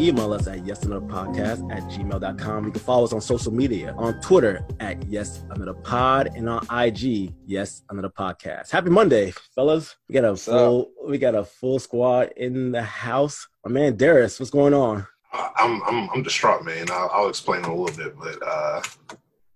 [0.00, 2.64] email us at Yes Another Podcast at gmail.com.
[2.64, 6.66] You can follow us on social media on Twitter at Yes Another Pod and on
[6.72, 8.70] IG, Yes Another Podcast.
[8.70, 9.96] Happy Monday, fellas.
[10.08, 13.46] We got a What's full we got a full squad in the house.
[13.64, 15.06] My man Darius, what's going on?
[15.32, 16.86] I'm I'm I'm distraught, man.
[16.90, 18.82] I'll, I'll explain a little bit, but uh,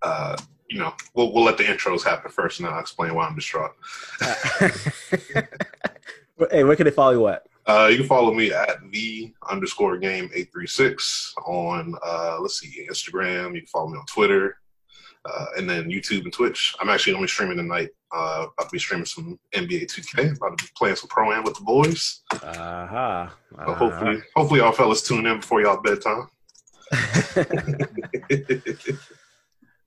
[0.02, 0.36] uh,
[0.68, 3.34] you know, we'll we'll let the intros happen first, and then I'll explain why I'm
[3.34, 3.72] distraught.
[6.50, 7.46] hey, where can they follow you at?
[7.66, 12.60] Uh, you can follow me at the underscore game eight three six on uh, let's
[12.60, 13.54] see Instagram.
[13.54, 14.58] You can follow me on Twitter,
[15.24, 16.74] uh, and then YouTube and Twitch.
[16.80, 17.88] I'm actually only streaming tonight.
[18.14, 20.36] Uh, about to be streaming some NBA 2K.
[20.36, 22.20] About to be playing some pro am with the boys.
[22.32, 23.28] Uh-huh.
[23.66, 26.28] So hopefully, hopefully, y'all fellas tune in before y'all bedtime.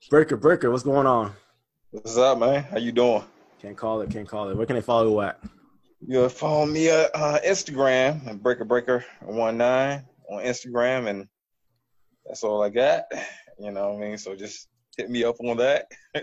[0.09, 1.34] Breaker, Breaker, what's going on?
[1.91, 2.64] What's up, man?
[2.64, 3.23] How you doing?
[3.62, 4.58] Can't call it, can't call it.
[4.58, 5.39] Where can they follow you at?
[6.06, 11.28] You can follow me at uh, Instagram and Breaker Breaker one nine on Instagram, and
[12.26, 13.03] that's all I got.
[13.59, 14.18] You know what I mean?
[14.18, 15.88] So just hit me up on that.
[16.16, 16.22] All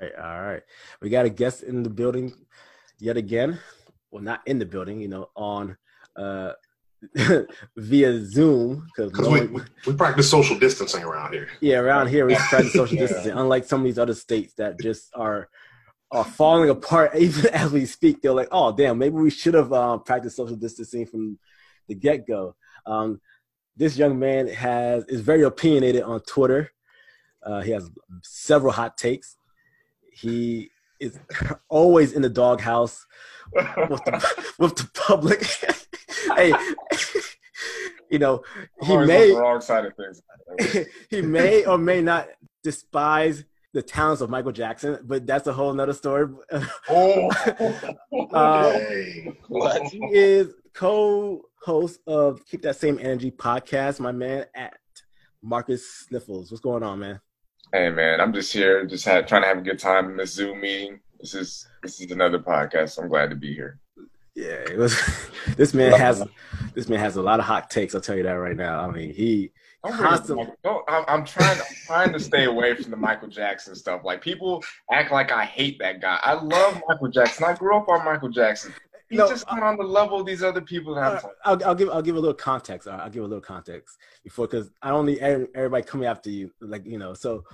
[0.00, 0.62] right, all right.
[1.00, 2.34] We got a guest in the building
[3.00, 3.58] yet again.
[4.10, 5.76] Well, not in the building, you know, on
[6.16, 6.52] uh
[7.76, 11.48] via Zoom because Because we, we we practice social distancing around here.
[11.60, 13.06] yeah, around here we practice social Yeah.
[13.06, 13.32] distancing.
[13.32, 15.48] Unlike some of these other states that just are
[16.10, 18.22] are falling apart even as we speak.
[18.22, 21.38] They're like, oh damn, maybe we should have um, practiced social distancing from
[21.88, 22.54] the get go.
[22.86, 23.20] Um,
[23.76, 26.72] this young man has is very opinionated on Twitter.
[27.42, 27.90] Uh, he has
[28.22, 29.36] several hot takes.
[30.12, 31.18] He is
[31.68, 33.06] always in the doghouse
[33.54, 33.64] with
[34.04, 35.44] the, with the public.
[36.36, 36.52] hey,
[38.10, 38.42] you know,
[38.82, 40.22] he may the wrong side of things.
[41.10, 42.28] he may or may not
[42.64, 46.28] despise the talents of Michael Jackson, but that's a whole nother story.
[46.88, 47.98] Oh, Hey.
[48.32, 48.78] Uh,
[49.48, 49.82] what?
[49.82, 54.74] he is co-host of Keep That Same Energy podcast, my man at
[55.42, 56.50] Marcus Sniffles.
[56.50, 57.20] What's going on, man?
[57.72, 60.32] hey man, I'm just here, just had, trying to have a good time in this
[60.32, 61.00] Zoom meeting.
[61.20, 62.98] This is this is another podcast.
[62.98, 63.78] I'm glad to be here.
[64.34, 64.98] Yeah, it was.
[65.56, 66.22] This man has
[66.74, 67.94] this man has a lot of hot takes.
[67.94, 68.86] I'll tell you that right now.
[68.86, 69.50] I mean, he
[69.84, 70.44] Don't bring up Constantly.
[70.44, 71.58] Michael- don't- I'm, I'm trying.
[71.58, 74.02] I'm trying to stay away from the Michael Jackson stuff.
[74.04, 74.62] Like people
[74.92, 76.18] act like I hate that guy.
[76.22, 77.44] I love Michael Jackson.
[77.44, 78.72] I grew up on Michael Jackson.
[79.08, 81.28] He's No, just not on the level of these other people that I'm Uh.
[81.44, 82.86] I'll, I'll give I'll give a little context.
[82.88, 83.00] right?
[83.00, 86.50] I'll give a little context before because I don't need everybody coming after you.
[86.60, 87.44] Like you know, so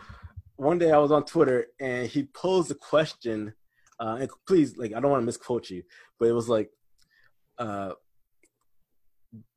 [0.56, 3.53] one day I was on Twitter and he posed a question.
[4.01, 5.83] Uh, and please, like I don't want to misquote you,
[6.19, 6.71] but it was like,
[7.59, 7.93] uh,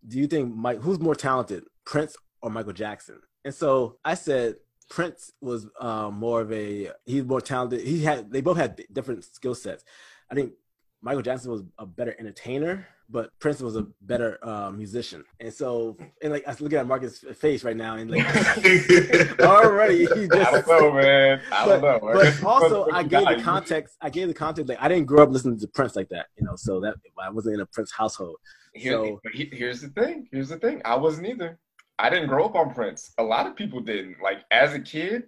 [0.07, 4.55] "Do you think Mike who's more talented, Prince or Michael Jackson?" And so I said
[4.89, 7.81] Prince was uh, more of a he's more talented.
[7.85, 9.83] He had they both had different skill sets.
[10.31, 10.53] I think
[11.01, 15.23] Michael Jackson was a better entertainer, but Prince was a better uh, musician.
[15.39, 18.25] And so, and like I was looking at Marcus' face right now, and like
[19.39, 20.67] already he I just.
[20.67, 21.41] don't know, man.
[21.51, 22.13] I But, don't know.
[22.13, 23.95] but also, I gave the context.
[24.01, 24.69] I gave the context.
[24.69, 26.55] Like I didn't grow up listening to Prince like that, you know.
[26.55, 28.37] So that I wasn't in a Prince household.
[28.73, 30.27] Here, So- here's the thing.
[30.31, 30.81] Here's the thing.
[30.85, 31.59] I wasn't either.
[32.00, 33.12] I didn't grow up on Prince.
[33.18, 34.22] A lot of people didn't.
[34.22, 35.24] Like as a kid,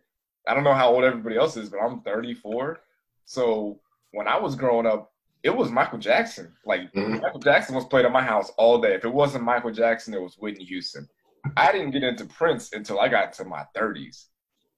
[0.47, 2.80] I don't know how old everybody else is, but I'm 34.
[3.25, 3.80] So
[4.12, 5.12] when I was growing up,
[5.44, 6.53] it was Michael Jackson.
[6.66, 7.22] Like Mhm.
[7.22, 8.94] Michael Jackson was played at my house all day.
[8.94, 11.07] If it wasn't Michael Jackson, it was Whitney Houston.
[11.56, 14.28] I didn't get into Prince until I got to my 30s,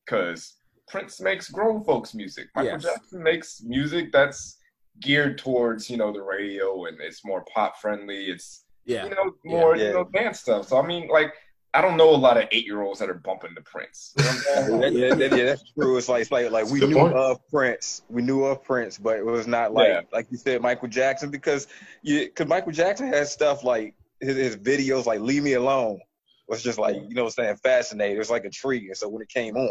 [0.05, 2.49] because Prince makes grown folks music.
[2.55, 2.83] Michael Yes.
[2.83, 4.57] Jackson makes music that's
[4.99, 8.25] geared towards you know the radio and it's more pop friendly.
[8.25, 9.87] It's Yeah, you know, more Yeah.
[9.87, 10.67] you know dance stuff.
[10.67, 11.33] So I mean, like,
[11.73, 14.13] I don't know a lot of eight year olds that are bumping to Prince.
[14.17, 14.79] You know what I'm saying?
[14.81, 15.97] That- yeah, that- yeah, that's true.
[15.97, 17.13] It's like it's like like we Good knew point.
[17.13, 20.01] of Prince, we knew of Prince, but it was not like Yeah.
[20.11, 21.67] like you said Michael Jackson because
[22.01, 25.99] you because Michael Jackson has stuff like his, his videos like "Leave Me Alone"
[26.47, 28.17] was just like you know what I'm saying fascinating.
[28.17, 29.69] It was like a tree, and so when it came on,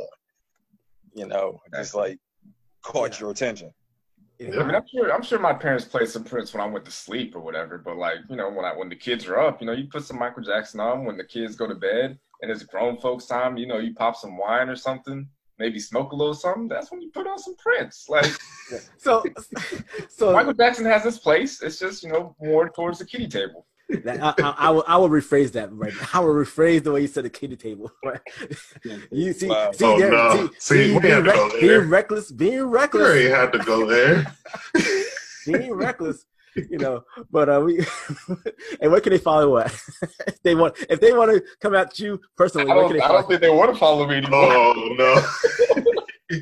[1.15, 2.19] you know, it just like
[2.83, 3.21] caught Yeah.
[3.21, 3.73] your attention.
[4.41, 6.91] I mean, I'm sure I'm sure my parents played some Prince when I went to
[6.91, 7.79] sleep or whatever.
[7.79, 10.05] But like, you know, when I when the kids are up, you know, you put
[10.05, 13.59] some Michael Jackson on when the kids go to bed and it's grown folks time.
[13.59, 15.29] You know, you pop some wine or something,
[15.59, 16.69] maybe smoke a little something.
[16.69, 18.07] That's when you put on some Prince.
[18.09, 18.33] Like
[18.99, 19.25] So,
[20.09, 21.63] so Michael Jackson has his place.
[21.63, 23.67] It's just you know more towards the kitty table.
[24.05, 25.93] That, I, I, I will I will rephrase that right.
[26.01, 26.09] now.
[26.15, 27.91] I will rephrase the way you said the kitty table.
[28.05, 28.21] Right?
[29.11, 29.73] You see, Wow.
[29.73, 30.33] see, Oh, there, no.
[30.37, 33.53] see, See, see, being, had to go rec- being reckless, being You reckless, already had
[33.53, 34.33] to go there.
[35.47, 36.25] being reckless.
[36.57, 37.79] You know, but uh, we
[38.81, 39.73] and where can they follow at?
[40.27, 43.03] if they want, if they want to come at you personally, I don't, can they
[43.05, 44.53] I don't think they want to follow me anymore.
[44.53, 46.41] Oh no.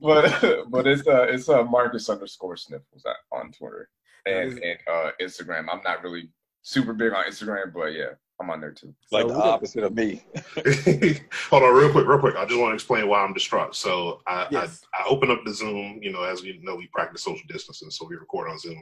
[0.00, 3.88] but but it's uh it's uh Marcus underscore Sniffles on Twitter.
[4.26, 5.66] and and uh, Instagram.
[5.70, 6.30] I'm not really
[6.62, 8.10] super big on Instagram, but yeah,
[8.40, 8.94] I'm on there too.
[9.10, 10.22] Like So the opposite of me.
[11.50, 12.36] Hold on, real quick, real quick.
[12.36, 13.74] I just want to explain why I'm distraught.
[13.74, 14.82] So I, Yes.
[14.94, 15.98] I, I open up the Zoom.
[16.00, 18.80] You know, as we know, we practice social distancing, so we record on Zoom.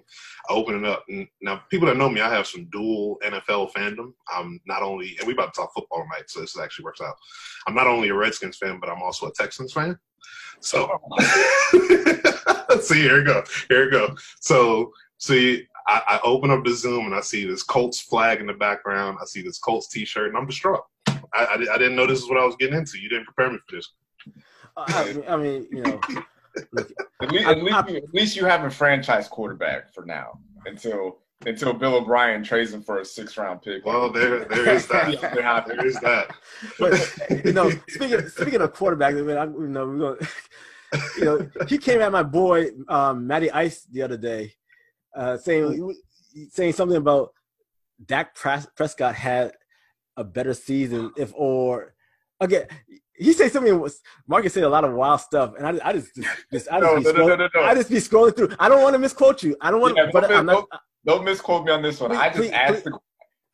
[0.50, 3.72] I open it up, and now people that know me, I have some dual NFL
[3.72, 4.12] fandom.
[4.32, 7.14] I'm not only, and we about to talk football tonight, so this actually works out.
[7.66, 9.98] I'm not only a Redskins fan, but I'm also a Texans fan.
[10.60, 14.16] So, oh, see, here we go, here we go.
[14.40, 18.46] So, see, I, I open up the Zoom and I see this Colts flag in
[18.46, 19.18] the background.
[19.20, 20.82] I see this Colts T-shirt, and I'm distraught.
[21.08, 22.98] I, I, I didn't know this is what I was getting into.
[22.98, 23.92] You didn't prepare me for this.
[24.76, 26.00] I mean, I mean, you know,
[26.72, 26.92] look,
[27.22, 31.18] At least, at, least you, at least you have a franchise quarterback for now until
[31.46, 33.86] until Bill O'Brien trades him for a six round pick.
[33.86, 35.06] Well, there, there is that.
[35.20, 36.34] There there is that.
[36.78, 40.28] but you know, speaking speaking of quarterback, I mean, I, you know, we're going.
[41.18, 44.52] You know, he came at my boy um, Matty Ice the other day,
[45.16, 45.94] uh, saying
[46.50, 47.32] saying something about
[48.04, 49.52] Dak Prescott had
[50.16, 51.94] a better season if or
[52.40, 52.66] again.
[53.18, 56.14] He said something was Marcus said a lot of wild stuff, and I, I just,
[56.52, 57.62] just I just No, be no, no, scroll- no, no.
[57.62, 58.50] I just be scrolling through.
[58.60, 59.56] I don't want to misquote you.
[59.62, 60.66] I don't want, Yeah, but don't I'm not.
[61.06, 62.10] Don't misquote me on this one.
[62.10, 62.98] Please, I just please, asked the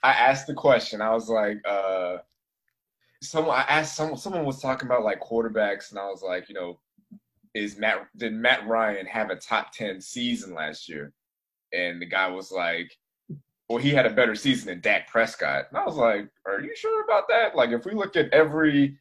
[0.02, 1.00] I asked the question.
[1.00, 2.16] I was like, uh
[3.22, 6.56] someone I asked someone someone was talking about like quarterbacks and I was like, you
[6.56, 6.80] know,
[7.54, 11.12] is Matt did Matt Ryan have a top 10 season last year?
[11.72, 12.96] And the guy was like,
[13.68, 15.66] well, he had a better season than Dak Prescott.
[15.70, 17.56] And I was like, are you sure about that?
[17.56, 18.96] Like if we look at every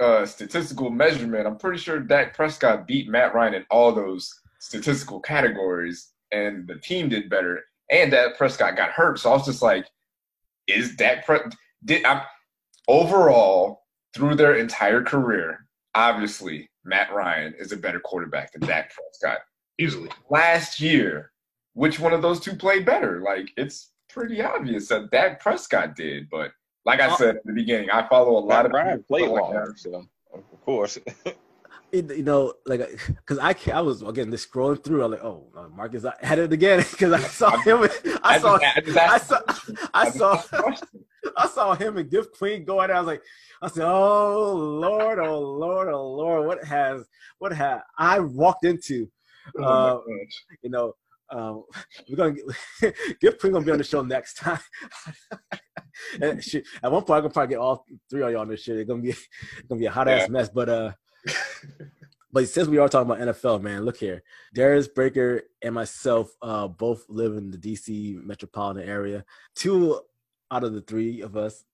[0.00, 5.20] uh statistical measurement, I'm pretty sure Dak Prescott beat Matt Ryan in all those statistical
[5.20, 9.18] categories and the team did better and Dak Prescott got hurt.
[9.18, 9.86] So I was just like,
[10.66, 11.40] is Dak Pre-
[11.84, 12.24] did I,
[12.88, 13.82] overall
[14.14, 19.40] through their entire career, obviously Matt Ryan is a better quarterback than Dak Prescott.
[19.78, 20.08] Easily.
[20.30, 21.32] Last year,
[21.76, 23.20] which one of those two played better?
[23.20, 26.50] Like it's pretty obvious that Dak Prescott did, but
[26.86, 29.28] like I said at the beginning, I follow a lot Matt of Ryan people played
[29.28, 30.98] like longer, so of course.
[31.92, 35.04] it, you know, like, because I I was again just scrolling through.
[35.04, 37.82] I'm like, oh, uh, Marcus I had it again because I saw him.
[37.82, 37.88] I
[38.22, 39.40] I saw, I just I saw,
[39.92, 40.88] I saw, asked the question.
[41.36, 42.94] I saw him and Gift Queen go at it.
[42.94, 43.22] I was like,
[43.60, 47.06] I said, oh Lord, oh Lord, oh Lord, what has,
[47.38, 49.10] what have I walked into?
[49.58, 50.44] Oh Uh, gosh.
[50.62, 50.94] you know,
[51.30, 51.64] um,
[52.08, 52.34] we're gonna
[52.80, 54.60] get, Gift Queen gonna be on the show next time.
[56.20, 58.62] and she, at one point, I'm gonna probably get all three of y'all on this
[58.62, 58.76] shit.
[58.76, 60.32] It's gonna be, it's gonna be a hot ass Yeah.
[60.32, 60.48] mess.
[60.48, 60.92] But uh,
[62.32, 64.22] but since we are talking about NFL, man, look here.
[64.54, 69.24] Darius Breaker and myself uh, both live in the DC metropolitan area.
[69.54, 70.00] Two
[70.50, 71.64] out of the three of us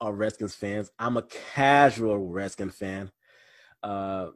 [0.00, 0.90] are Redskins fans.
[0.98, 3.10] I'm a casual Redskins fan.
[3.82, 4.28] Uh,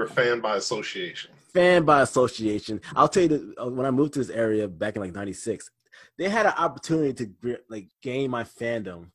[0.00, 1.30] You're a fan by association.
[1.52, 2.80] fan by association.
[2.96, 5.70] I'll tell you that uh, when I moved to this area back in like '96,
[6.16, 7.12] they had an opportunity
[7.42, 9.10] to like gain my fandom,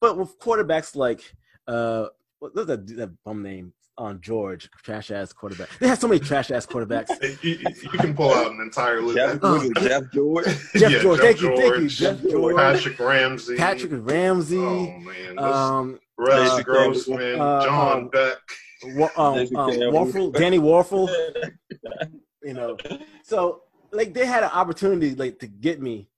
[0.00, 1.20] but with quarterbacks like
[1.68, 2.06] uh,
[2.40, 5.68] what was that, that bum name on George, trash ass quarterback.
[5.78, 7.10] They had so many trash ass quarterbacks.
[7.44, 9.16] You, you- you can pull out an entire list.
[9.18, 9.70] Jeff, Oh.
[9.78, 10.46] Jeff George.
[10.74, 13.56] Jeff Yeah, George, Jeff thank you, thank you, Jeff George, Patrick Ramsey.
[13.56, 18.36] Patrick Ramsey, Oh man, this- um, Russ uh, Grossman, uh, John um, Beck.
[18.82, 21.08] Wa- um, um, Wuerffel, Danny Wuerffel.
[22.42, 22.76] you know.
[23.22, 23.62] So
[23.92, 26.08] like they had an opportunity like to get me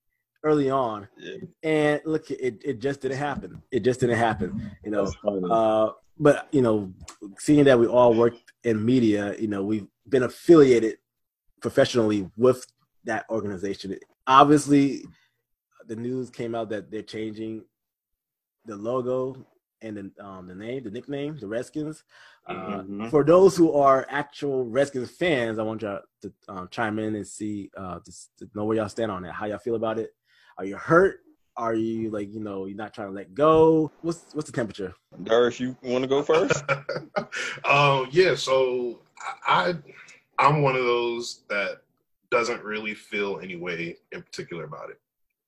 [0.44, 1.08] early on.
[1.16, 1.36] Yeah.
[1.62, 3.62] and look it, it just didn't happen.
[3.70, 5.12] It just didn't happen you know.
[5.48, 6.92] Uh but you know
[7.38, 10.98] seeing that we all worked in media you know we've been affiliated
[11.60, 12.66] professionally with
[13.04, 13.96] that organization.
[14.26, 15.04] Obviously
[15.86, 17.64] the news came out that they're changing
[18.66, 19.36] the logo
[19.82, 22.04] and the, um, the name the nickname the redskins
[22.46, 23.10] uh, Mhm.
[23.10, 27.26] for those who are actual Redskins fans, I want y'all to um, chime in and
[27.26, 30.10] see, uh, to, to know where y'all stand on it, How y'all feel about it?
[30.58, 31.20] Are you hurt?
[31.56, 33.92] Are you like, you know, you're not trying to let go?
[34.00, 34.94] What's what's the temperature?
[35.22, 36.64] Darius, you want to go first?
[37.64, 39.00] um, yeah, so
[39.46, 39.74] I
[40.38, 41.82] I'm one of those that
[42.30, 44.98] doesn't really feel any way in particular about it.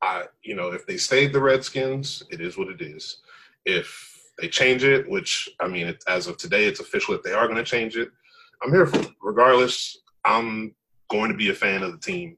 [0.03, 3.19] I you know, if they stayed the Redskins, it is what it is.
[3.65, 7.33] If they change it, which I mean, it, as of today, it's official that they
[7.33, 8.11] are going to change it.
[8.63, 9.11] I'm here for it.
[9.23, 10.75] Regardless, I'm
[11.11, 12.37] going to be a fan of the team,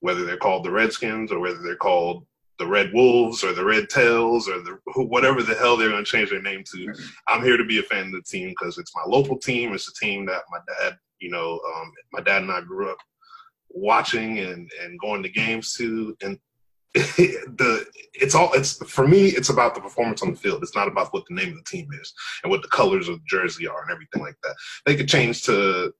[0.00, 2.26] whether they're called the Redskins or whether they're called
[2.58, 6.10] the Red Wolves or the Red Tails or the whatever the hell they're going to
[6.10, 6.94] change their name to.
[7.28, 9.72] I'm here to be a fan of the team because it's my local team.
[9.72, 12.98] It's a team that my dad, you know, um, my dad and I grew up
[13.70, 16.38] watching and and going to games to, and
[17.56, 17.84] the
[18.14, 19.26] it's all it's for me.
[19.28, 20.62] It's about the performance on the field.
[20.62, 23.16] It's not about what the name of the team is and what the colors of
[23.16, 24.54] the jersey are and everything like that.
[24.86, 25.92] They could change to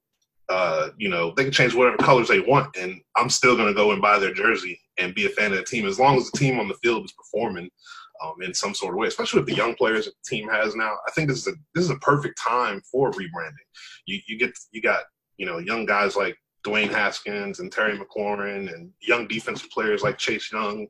[0.48, 3.74] uh, you know, they can change whatever colors they want, and I'm still going to
[3.74, 6.30] go and buy their jersey and be a fan of the team as long as
[6.30, 7.70] the team on the field is performing
[8.22, 10.92] um, in some sort of way, especially with the young players the team has now.
[11.06, 13.54] I think this is a this is a perfect time for rebranding.
[14.06, 15.04] You you get you got
[15.38, 20.18] you know young guys like Dwayne Haskins and Terry McLaurin and young defensive players like
[20.18, 20.86] Chase Young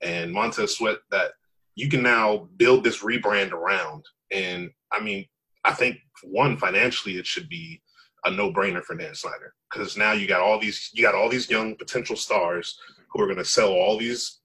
[0.00, 1.32] and Montez Sweat that
[1.74, 4.04] you can now build this rebrand around.
[4.30, 5.26] And I mean,
[5.64, 7.82] I think one financially it should be
[8.24, 11.50] a no-brainer for Dan Snyder because now you got all these you got all these
[11.50, 12.78] young potential stars
[13.10, 14.40] who are going to sell all these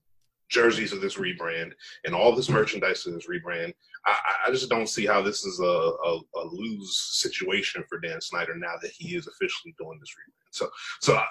[0.50, 1.72] jerseys of this rebrand
[2.06, 3.74] and all this merchandise of this rebrand.
[4.06, 8.22] I, I just don't see how this is a, a, a, lose situation for Dan
[8.22, 10.43] Snyder now that he is officially doing this rebrand.
[10.54, 10.70] So,
[11.02, 11.26] so I,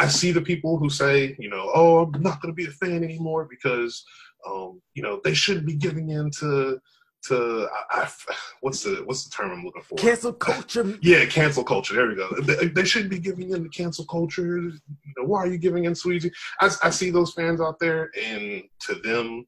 [0.00, 2.70] I see the people who say, you know, oh, I'm not going to be a
[2.70, 4.04] fan anymore because,
[4.46, 6.78] um, you know, they shouldn't be giving in to
[7.24, 9.96] to I, I, what's the what's the term I'm looking for?
[9.96, 10.98] Cancel culture.
[11.02, 11.94] yeah, cancel culture.
[11.94, 12.28] There we go.
[12.42, 14.58] They, they shouldn't be giving in to cancel culture.
[14.58, 14.72] You
[15.16, 16.30] know, why are you giving in, Sweezy?
[16.60, 19.46] I, I see those fans out there, and to them,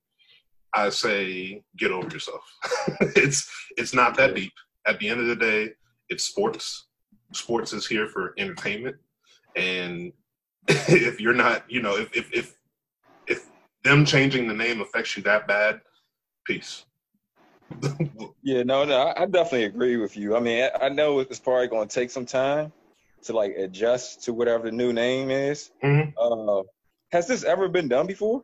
[0.74, 2.42] I say, get over yourself.
[3.00, 4.52] it's it's not that deep.
[4.86, 5.70] At the end of the day,
[6.08, 6.86] it's sports.
[7.32, 8.96] Sports is here for entertainment,
[9.56, 10.12] and
[10.68, 12.56] if you're not, you know, if if if,
[13.26, 13.46] if
[13.84, 15.80] them changing the name affects you that bad,
[16.46, 16.84] peace
[18.42, 20.36] yeah, no, no, I, definitely agree with you.
[20.36, 22.72] I mean, I, I know it's probably going to take some time
[23.22, 25.70] to like adjust to whatever the new name is.
[25.82, 26.10] Mm-hmm.
[26.18, 26.62] Uh,
[27.12, 28.42] has this ever been done before?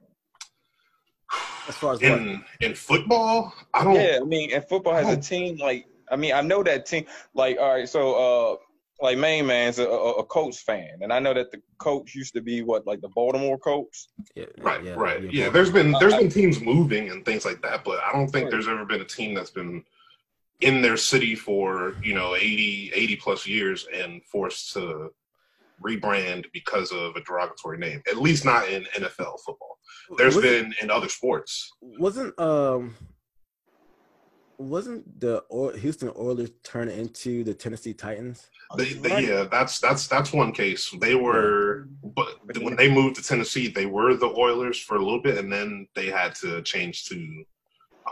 [1.68, 2.42] As far as in what?
[2.60, 3.94] in football, I don't.
[3.94, 7.06] Yeah, I mean, in football, has a team like I mean, I know that team.
[7.34, 8.56] Like, all right, so uh,
[9.00, 12.40] like main man's a, a, Colts fan, and I know that the coach used to
[12.40, 14.08] be what like the Baltimore Colts.
[14.34, 15.22] Yeah, right, yeah, right.
[15.22, 18.28] Yeah, yeah there's been there's been teams moving and things like that, but I don't
[18.28, 19.84] think there's ever been a team that's been
[20.60, 25.10] in their city for you know 80 80 plus years and forced to
[25.84, 28.02] rebrand because of a derogatory name.
[28.08, 29.78] At least not in NFL football.
[30.16, 31.70] There's was been in other sports.
[31.80, 32.94] Wasn't um
[34.58, 35.44] wasn't the
[35.78, 38.50] Houston Oilers turn into the Tennessee Titans?
[38.76, 40.90] They, they, yeah, that's that's that's one case.
[41.00, 45.22] They were, but when they moved to Tennessee, they were the Oilers for a little
[45.22, 47.44] bit, and then they had to change to,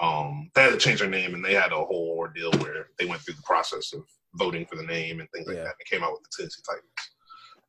[0.00, 3.06] um, they had to change their name, and they had a whole ordeal where they
[3.06, 5.64] went through the process of voting for the name and things like yeah.
[5.64, 5.74] that.
[5.78, 6.86] And came out with the Tennessee Titans.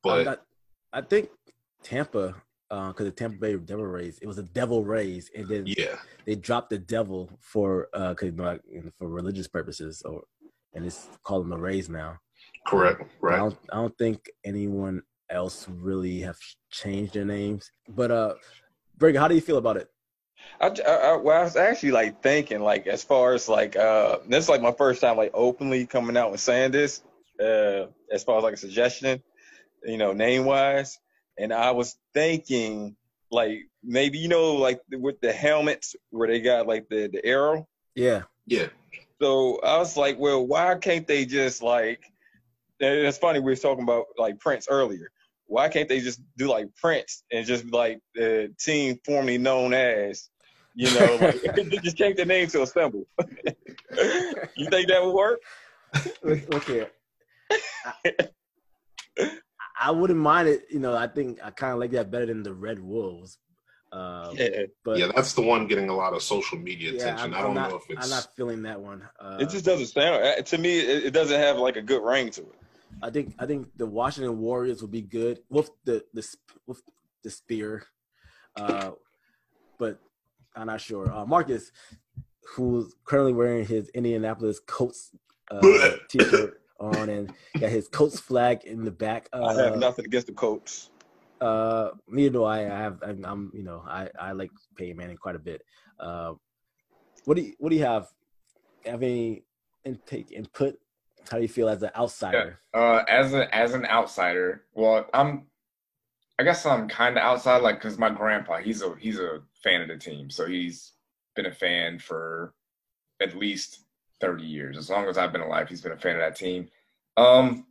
[0.04, 0.46] But
[0.94, 1.30] I think
[1.82, 2.36] Tampa
[2.70, 5.98] because uh, the Tampa Bay Devil Rays, it was a Devil Rays, and then yeah,
[6.26, 10.24] they dropped the Devil for uh, cause, you know, for religious purposes, or
[10.74, 12.18] and it's called them the Rays now.
[12.68, 13.04] Correct.
[13.22, 13.36] Right.
[13.36, 16.38] I don't, I don't think anyone else really have
[16.72, 18.34] changed their names, but uh,
[18.98, 19.88] Greg, how do you feel about it?
[20.60, 24.46] I, I, well, I was actually like thinking, like as far as like uh, this
[24.46, 27.04] is like my first time like openly coming out and saying this,
[27.40, 29.22] uh, as far as like a suggestion,
[29.84, 31.00] you know, name wise
[31.38, 32.96] and I was thinking
[33.32, 37.68] like maybe you know like with the helmets where they got like the the arrow.
[37.96, 38.24] Yeah.
[38.46, 38.68] Yeah.
[39.22, 42.04] So I was like, well, why can't they just like?
[42.80, 45.10] It's funny we were talking about like Prince earlier.
[45.48, 50.30] Why can't they just do like Prince and just like the team formerly known as,
[50.74, 53.06] you know, like, just change the name to a symbol?
[54.58, 55.40] you think that would work?
[56.24, 56.90] Look here.
[58.04, 58.16] I
[59.92, 60.66] wouldn't mind it.
[60.70, 63.38] You know, I think I kind of like that better than the Red Wolves.
[63.92, 67.34] Uh, yeah, but yeah, that's the one getting a lot of social media yeah, attention.
[67.34, 68.04] I'm, I do not know if it's.
[68.04, 69.08] I'm not feeling that one.
[69.20, 70.80] Uh, it just doesn't sound uh, to me.
[70.80, 72.56] It, it, doesn't have like a good ring to it.
[73.02, 76.28] I think I think the Washington Warriors would be good with the the
[76.68, 76.82] with
[77.24, 77.86] the spear,
[78.58, 78.92] uh,
[79.78, 80.00] but
[80.56, 81.10] I'm not sure.
[81.14, 81.72] Uh, Marcus,
[82.56, 85.12] who's currently wearing his Indianapolis Colts
[85.52, 85.62] uh,
[86.10, 89.30] t-shirt on and got his Colts flag in the back.
[89.34, 90.90] Uh, I have nothing against the Colts.
[91.42, 92.60] Uh, neither do I.
[92.62, 93.00] I have.
[93.02, 95.62] I'm, I'm, You know, I I like Peyton Manning quite a bit.
[96.00, 96.34] Uh,
[97.26, 98.08] what do you What do you have?
[98.86, 99.44] Have any
[99.84, 100.76] intake input?
[101.30, 102.60] How do you feel as an outsider?
[102.74, 102.80] Yeah.
[102.80, 105.48] Uh, as a as an outsider, well, I'm.
[106.38, 109.82] I guess I'm kind of outside, like, cause my grandpa, he's a he's a fan
[109.82, 110.92] of the team, so he's
[111.34, 112.54] been a fan for
[113.22, 113.85] at least
[114.22, 114.78] 30 years.
[114.78, 116.70] As long as I've been alive, he's been a fan of that team.
[117.18, 117.66] Um,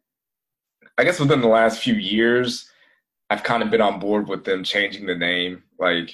[0.96, 2.70] I guess within the last few years,
[3.30, 5.62] I've kind of been on board with them changing the name.
[5.78, 6.12] Like,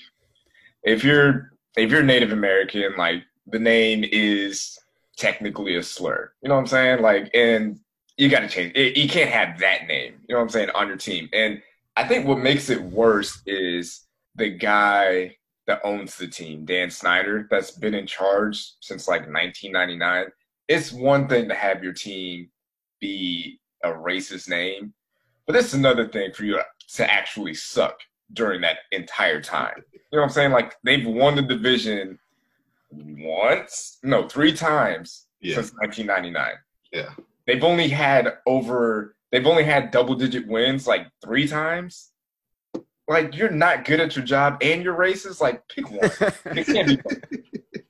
[0.82, 4.78] if you're if you're Native American, like the name is
[5.16, 6.32] technically a slur.
[6.42, 7.02] You know what I'm saying?
[7.02, 7.78] Like, and
[8.16, 8.72] you got to change.
[8.74, 10.14] It, you can't have that name.
[10.28, 11.28] You know what I'm saying on your team.
[11.32, 11.62] And
[11.96, 14.06] I think what makes it worse is
[14.36, 15.36] the guy
[15.66, 20.26] that owns the team, Dan Snyder, that's been in charge since like 1999.
[20.68, 22.48] It's one thing to have your team
[23.00, 24.92] be a racist name,
[25.46, 26.60] But this is another thing for you
[26.96, 27.98] to actually suck
[28.34, 29.82] during that entire time.
[29.92, 30.52] You know what I'm saying?
[30.52, 32.18] Like they've won the division
[32.90, 35.56] once, no, three times Yeah.
[35.56, 36.54] since 1999.
[36.92, 37.10] Yeah.
[37.46, 39.16] They've only had over.
[39.32, 42.09] They've only had double digit wins like three times.
[43.10, 45.40] Like you're not good at your job and you're racist.
[45.40, 46.10] Like pick one.
[46.56, 47.18] You can't do both.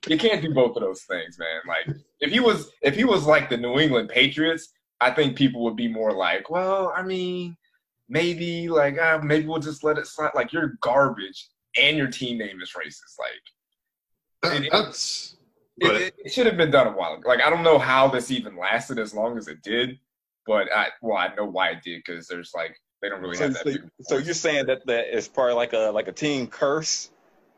[0.08, 1.60] You can't do both of those things, man.
[1.68, 5.62] Like if he was if he was like the New England Patriots, I think people
[5.64, 7.54] would be more like, well, I mean,
[8.08, 10.30] maybe like uh, maybe we'll just let it slide.
[10.34, 11.48] Like you're garbage
[11.78, 13.18] and your team name is racist.
[13.18, 15.36] Like It- that's
[15.82, 17.28] it, it, it should have been done a while ago.
[17.28, 19.98] Like I don't know how this even lasted as long as it did,
[20.46, 23.44] but I well I know why it did because there's like they don't really So,
[23.44, 23.58] have that.
[23.58, 26.12] so, big of a so you're saying that that is probably like a like a
[26.12, 27.10] team curse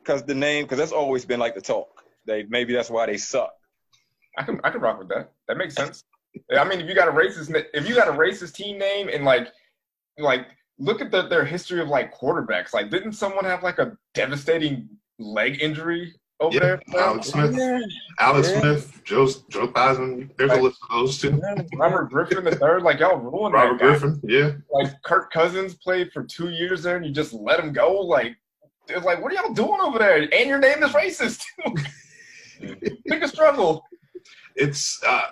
[0.02, 2.04] because the name because that's always been like the talk.
[2.26, 3.52] They maybe that's why they suck.
[4.38, 5.32] I can I can rock with that.
[5.48, 6.04] That makes sense.
[6.56, 9.24] I mean, if you got a racist if you got a racist team name and
[9.24, 9.48] like
[10.18, 10.46] like
[10.78, 12.72] look at the, their history of like quarterbacks.
[12.72, 16.82] Like, didn't someone have like a devastating leg injury over Yeah, there?
[16.98, 17.80] Alex Smith, Yeah.
[18.18, 18.60] Alex Yeah.
[18.60, 20.30] Smith, Joe Joe Theismann.
[20.36, 21.40] There's a list of those too.
[21.76, 22.82] Robert Griffin the third.
[22.82, 23.98] Like y'all ruined Robert that guy.
[23.98, 24.52] Griffin, yeah.
[24.70, 27.92] Like Kirk Cousins played for two years there, and you just let him go.
[28.00, 28.36] Like
[28.88, 30.16] it's like, what are y'all doing over there?
[30.16, 31.42] And your name is racist.
[33.08, 33.84] Pick a struggle.
[34.56, 35.22] It's, uh,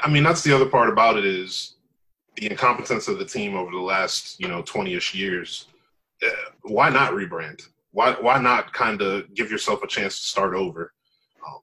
[0.00, 1.76] I mean, that's the other part about it is
[2.36, 5.66] the incompetence of the team over the last, you know, 20ish years.
[6.24, 6.30] Uh,
[6.62, 7.62] why not rebrand?
[7.92, 10.92] Why, why not kind of give yourself a chance to start over?
[11.46, 11.60] Um,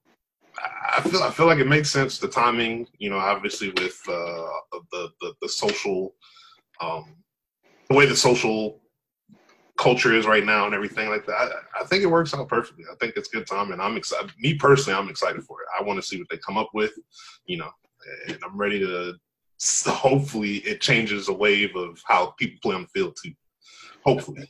[0.98, 2.18] I- feel, I feel like it makes sense.
[2.18, 4.48] The timing, you know, obviously with uh,
[4.92, 6.16] the, the, the social,
[6.82, 7.16] um,
[7.90, 8.82] the way the social
[9.78, 11.36] culture is right now and everything like that.
[11.36, 12.86] I, I think it works out perfectly.
[12.92, 14.32] I think it's good time, and I'm excited.
[14.40, 15.68] Me personally, I'm excited for it.
[15.80, 16.92] I want to see what they come up with,
[17.46, 17.70] you know,
[18.28, 19.14] and I'm ready to.
[19.60, 23.32] So hopefully, it changes a wave of how people play on the field too.
[24.08, 24.50] Hopefully,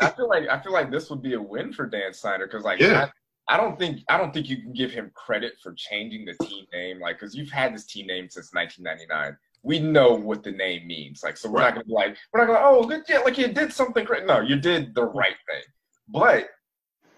[0.00, 2.64] I feel like I feel like this would be a win for Dan Snyder because
[2.64, 3.08] like Yeah.
[3.48, 6.34] I, I don't think I don't think you can give him credit for changing the
[6.46, 9.36] team name like because you've had this team name since 1999.
[9.62, 11.22] We know what the name means.
[11.22, 11.64] Like so we're Right.
[11.66, 14.24] not gonna be like we're not gonna oh good yeah like you did something great.
[14.24, 15.62] No, you did the right thing,
[16.08, 16.48] but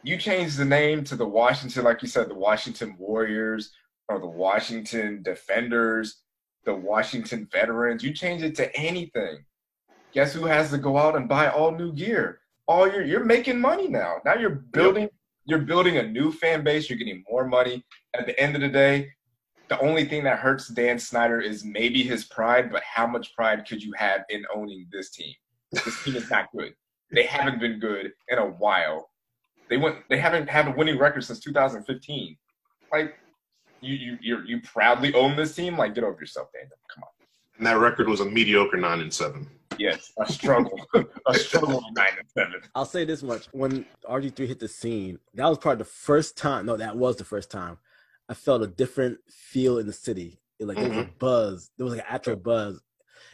[0.03, 3.73] you changed the name to the Washington like you said the Washington Warriors
[4.09, 6.23] or the Washington Defenders,
[6.65, 8.03] the Washington Veterans.
[8.03, 9.45] You change it to anything
[10.13, 12.41] guess who has to go out and buy all new gear?
[12.69, 14.17] All you're you're making money now.
[14.25, 15.09] Now you're building
[15.45, 16.89] you're building a new fan base.
[16.89, 17.85] You're getting more money.
[18.15, 19.11] At the end of the day,
[19.69, 22.71] the only thing that hurts Dan Snyder is maybe his pride.
[22.71, 25.35] But how much pride could you have in owning this team?
[25.73, 26.75] This team is not good.
[27.11, 29.11] They haven't been good in a while.
[29.69, 29.97] They went.
[30.09, 32.37] They haven't had a winning record since 2015.
[32.93, 33.15] Like
[33.81, 35.77] you you you you proudly own this team.
[35.77, 36.77] Like get over yourself, Daniel.
[36.95, 37.11] Come on.
[37.59, 39.49] and that record was a mediocre nine and seven.
[39.79, 40.87] Yes, a struggle,
[41.27, 42.61] a struggle of nine and seven.
[42.75, 46.67] I'll say this much: when RG3 hit the scene, that was probably the first time.
[46.67, 47.79] No, that was the first time
[48.29, 50.41] I felt a different feel in the city.
[50.59, 51.71] It, like there was a buzz.
[51.77, 52.81] There was like an actual buzz,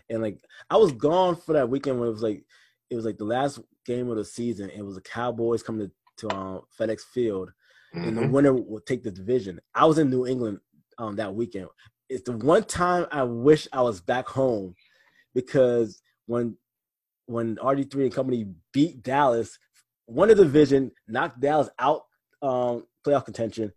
[0.09, 0.38] and like
[0.70, 2.44] I was gone for that weekend when it was like
[2.90, 4.70] it was like the last game of the season.
[4.70, 7.53] It was the Cowboys coming to, to um, FedEx Field,
[7.92, 8.31] and the Mhm.
[8.31, 9.61] winner will take the division.
[9.74, 10.61] I was in New England
[10.98, 11.68] um, that weekend.
[12.09, 14.74] It's the one time I wish I was back home
[15.35, 16.56] because when
[17.26, 19.58] when RG3 and company beat Dallas,
[20.06, 22.02] won the division, knocked Dallas out
[22.40, 23.72] um, playoff contention.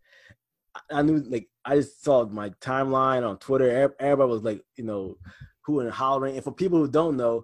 [0.75, 3.91] I, I knew like I just saw my timeline on Twitter.
[3.99, 5.17] Everybody was like, you know,
[5.65, 6.35] who and hollering.
[6.35, 7.43] And for people who don't know,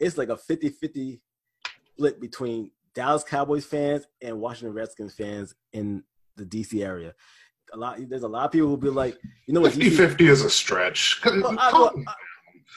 [0.00, 1.20] it's like a 50-50
[1.92, 6.02] split between Dallas Cowboys fans and Washington Redskins fans in
[6.36, 7.14] the DC area.
[7.72, 10.28] A lot there's a lot of people who be like, you know what, 50 50
[10.28, 11.20] is a stretch.
[11.24, 12.04] Well, I- Come-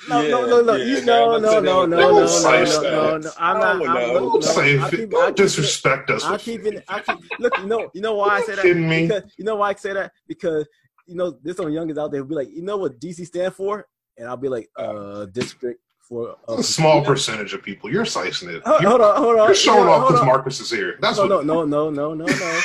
[0.07, 1.62] no, Yeah, no, no, no, yeah, you man, no, that's no, it.
[1.63, 3.23] no, no, They no, won't no, say no, no, that.
[3.23, 3.31] no.
[3.38, 3.77] I'm not.
[3.79, 3.86] no.
[3.86, 6.23] I'm, don't look, no, say I fi- keep, I don't keep, disrespect us.
[6.23, 6.77] I with keep 50.
[6.77, 6.83] it.
[6.88, 7.57] I keep look.
[7.57, 7.89] You know.
[7.93, 8.62] You know why I say that?
[8.62, 9.07] kidding me?
[9.07, 10.12] Because you know why I say that?
[10.27, 10.67] Because
[11.07, 13.53] you know there's some youngins out there who be like, you know what DC stand
[13.55, 16.36] for, and I'll be like, uh, district for.
[16.47, 17.89] Uh, a small percentage of people.
[17.91, 18.62] You're slicing it.
[18.65, 19.47] Hold, You're, hold on, hold on.
[19.47, 20.25] you're showing hold on, off because.
[20.25, 20.97] Marcus is here.
[21.01, 21.45] That's No, what.
[21.45, 22.62] no, no, no, no, no, no.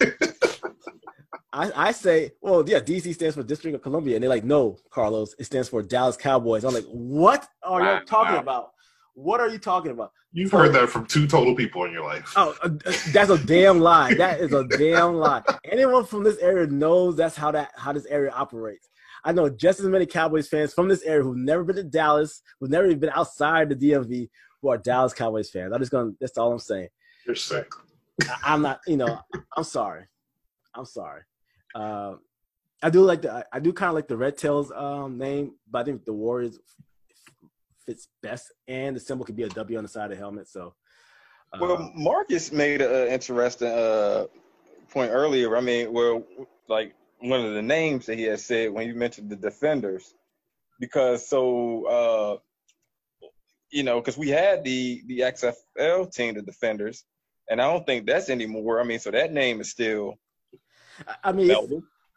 [1.52, 4.76] I, I say, well, yeah, DC stands for District of Columbia, and they're like, no,
[4.90, 6.64] Carlos, it stands for Dallas Cowboys.
[6.64, 8.40] I'm like, what are Wow, you talking wow.
[8.40, 8.70] about?
[9.14, 10.12] What are you talking about?
[10.32, 12.32] You've heard that from two total people in your life.
[12.36, 14.12] Oh, uh, uh, that's a damn lie.
[14.14, 15.42] That is a damn lie.
[15.64, 18.88] Anyone from this area knows that's how that how this area operates.
[19.24, 22.42] I know just as many Cowboys fans from this area who've never been to Dallas,
[22.60, 24.28] who've never even been outside the DMV,
[24.60, 25.72] who are Dallas Cowboys fans.
[25.72, 26.12] I'm just gonna.
[26.20, 26.88] That's all I'm saying.
[27.26, 27.72] You're sick.
[28.28, 28.80] I, I'm not.
[28.86, 29.18] You know,
[29.56, 30.04] I'm sorry.
[30.74, 31.22] I'm sorry.
[31.78, 32.16] Uh,
[32.82, 33.46] I do like the.
[33.52, 36.58] I do kind of like the Red Tails um, name, but I think the Warriors
[37.86, 40.48] fits best, and the symbol could be a W on the side of the helmet.
[40.48, 40.74] So,
[41.52, 44.26] uh, well, Marcus made an interesting uh,
[44.90, 45.56] point earlier.
[45.56, 46.24] I mean, well,
[46.68, 50.14] like one of the names that he had said when you mentioned the defenders,
[50.80, 53.28] because so uh,
[53.70, 57.04] you know, because we had the the XFL team, the defenders,
[57.48, 58.80] and I don't think that's anymore.
[58.80, 60.16] I mean, so that name is still.
[61.22, 61.50] I mean,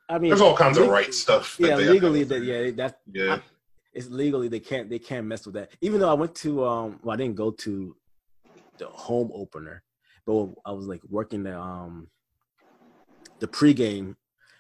[0.10, 1.58] I mean, there's all kinds of right stuff.
[1.60, 3.36] Yeah, legally, that yeah, that's yeah.
[3.36, 3.42] I,
[3.94, 5.72] it's legally they can't they can't mess with that.
[5.82, 7.96] Even though I went to um, well, I didn't go to
[8.78, 9.84] the home opener,
[10.26, 12.08] but I was like working the um
[13.40, 14.16] the pregame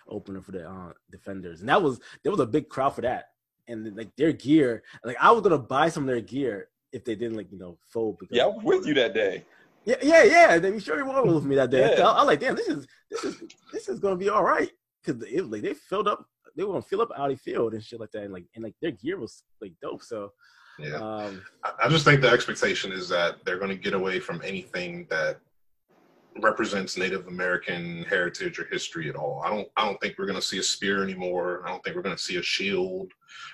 [0.08, 3.30] opener for the uh, defenders, and that was there was a big crowd for that,
[3.68, 7.16] and like their gear, like I was gonna buy some of their gear if they
[7.16, 8.20] didn't like you know fold.
[8.20, 9.44] Because yeah, I was with you that day.
[9.86, 10.58] Yeah, yeah, yeah.
[10.60, 11.96] They sure you were with me that day.
[11.98, 12.08] yeah.
[12.08, 13.42] I, I was like, damn, this is this is
[13.74, 14.72] this is gonna be all right
[15.04, 18.00] because it like they filled up, they were gonna fill up Audi Field and shit
[18.00, 20.04] like that, and like and like their gear was like dope.
[20.04, 20.32] So
[20.78, 21.42] yeah, um,
[21.84, 25.40] I just think the expectation is that they're gonna get away from anything that
[26.40, 29.42] represents Native American heritage or history at all.
[29.44, 31.64] I don't I don't think we're going to see a spear anymore.
[31.66, 33.12] I don't think we're going to see a shield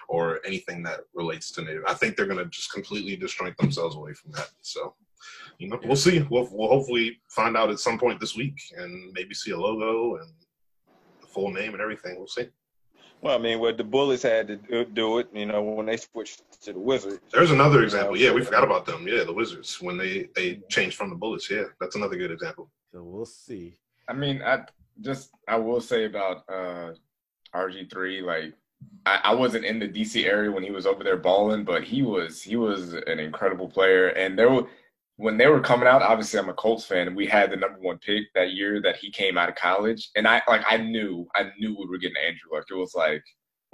[0.08, 1.84] or anything that relates to Native.
[1.88, 4.50] I think they're going to just completely disjoint themselves away from that.
[4.62, 4.94] So,
[5.58, 6.26] you know, we'll see.
[6.30, 10.18] We'll we'll hopefully find out at some point this week and maybe see a logo
[10.18, 10.30] and
[11.22, 12.16] the full name and everything.
[12.18, 12.50] We'll see.
[13.22, 16.44] Well, I mean, what the Bullets had to do it, you know, when they switched
[16.62, 17.20] to the Wizards.
[17.32, 18.16] There's another example.
[18.16, 19.08] Yeah, we forgot about them.
[19.08, 21.50] Yeah, the Wizards when they they changed from the Bullets.
[21.50, 22.70] Yeah, that's another good example.
[22.94, 23.80] So we'll see.
[24.08, 24.66] I mean, I
[25.02, 26.92] just I will say about uh
[27.56, 28.54] RG3, like
[29.06, 32.04] I, I wasn't in the DC area when he was over there balling, but he
[32.04, 34.68] was he was an incredible player, and there were
[35.18, 37.80] when they were coming out, obviously I'm a Colts fan, and we had the number
[37.80, 41.28] one pick that year that he came out of college, and I like I knew
[41.36, 42.66] I knew we were getting Andrew Luck.
[42.70, 43.24] It was like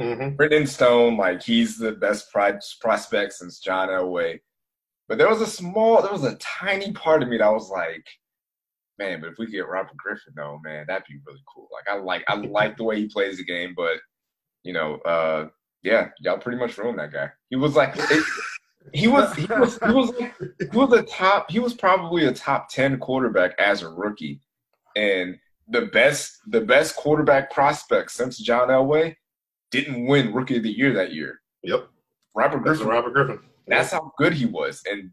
[0.02, 0.38] mm-hmm.
[0.38, 4.40] written stone, like he's the best prospect since John Elway.
[5.10, 8.06] But there was a small, there was a tiny part of me that was like,
[8.98, 11.68] man, but if we get Robert Griffin though, man, that'd be really cool.
[11.74, 13.98] Like I like I like the way he plays the game, but
[14.64, 15.50] you know, uh,
[15.84, 17.30] yeah, y'all pretty much ruined that guy.
[17.50, 17.96] He was like.
[17.98, 18.24] It,
[18.94, 20.12] he was he was he was
[20.60, 24.42] he was a top he was probably a top 10 quarterback as a rookie
[24.96, 25.38] and
[25.70, 29.16] the best the best quarterback prospect since John Elway
[29.72, 31.40] didn't win rookie of the year that year.
[31.64, 31.88] Yep.
[32.36, 32.88] Robert Griffin.
[32.88, 33.40] Robert Griffin.
[33.68, 34.82] That's how good he was.
[34.90, 35.12] And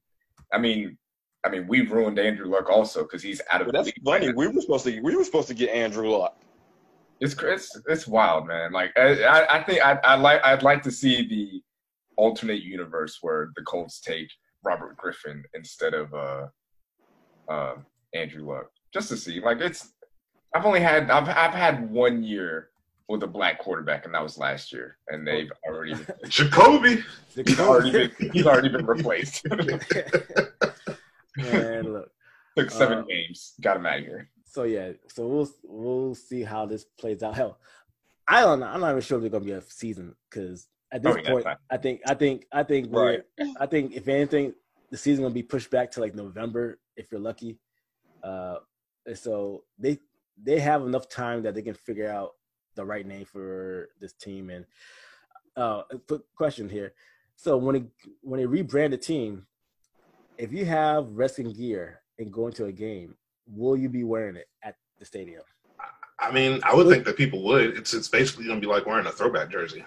[0.53, 0.99] I mean
[1.45, 4.33] I mean we ruined Andrew Luck also because he's out of but that's funny.
[4.33, 6.37] We were supposed to we were supposed to get Andrew Luck.
[7.21, 8.73] It's it's it's wild, man.
[8.73, 11.63] Like I I think I I like I'd like to see the
[12.21, 14.29] alternate universe where the Colts take
[14.63, 16.47] Robert Griffin instead of uh,
[17.49, 17.75] uh,
[18.15, 19.41] Andrew Luck, just to see.
[19.41, 19.93] Like it's,
[20.55, 22.69] I've only had I've I've had one year
[23.09, 25.95] with a black quarterback, and that was last year, and they've already
[26.29, 27.03] Jacoby.
[27.35, 29.47] He's already been, he's already been replaced.
[31.37, 32.11] Man, look,
[32.57, 34.29] took seven uh, games, got him out of here.
[34.45, 37.35] So yeah, so we'll we'll see how this plays out.
[37.35, 37.59] Hell,
[38.29, 38.67] I don't know.
[38.67, 41.47] I'm not even sure if there's gonna be a season because at this oh, point,
[41.71, 43.23] I think I think I think right.
[43.61, 44.55] I think if anything,
[44.91, 47.59] the season gonna be pushed back to like November if you're lucky.
[48.23, 48.57] Uh,
[49.15, 49.99] so they
[50.43, 52.33] they have enough time that they can figure out
[52.75, 54.51] the right name for this team.
[54.51, 54.65] And
[55.57, 56.93] uh, quick question here:
[57.37, 57.85] so when it
[58.23, 59.47] when they rebrand the team,
[60.39, 63.15] if you have wrestling gear and go into a game,
[63.47, 65.43] will you be wearing it at the stadium?
[66.19, 67.79] I mean, I would think that people would.
[67.79, 69.85] It's it's basically going to be like wearing a throwback jersey.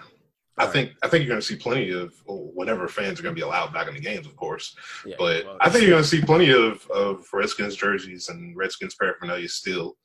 [0.56, 3.38] I think I think you're going to see plenty of whenever fans are going to
[3.38, 4.76] be allowed back in the games, of course.
[5.04, 8.56] Yeah, but well, I think you're going to see plenty of of Redskins jerseys and
[8.56, 9.96] Redskins paraphernalia still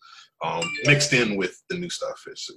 [0.44, 2.24] um, mixed in with the new stuff.
[2.28, 2.50] It's,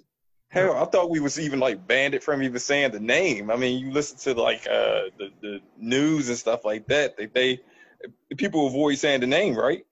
[0.48, 3.50] Hell, I thought we was even like banned it from even saying the name.
[3.50, 7.16] I mean, you listen to like uh, the the news and stuff like that.
[7.16, 7.61] They they
[8.37, 9.83] people avoid saying the name, right?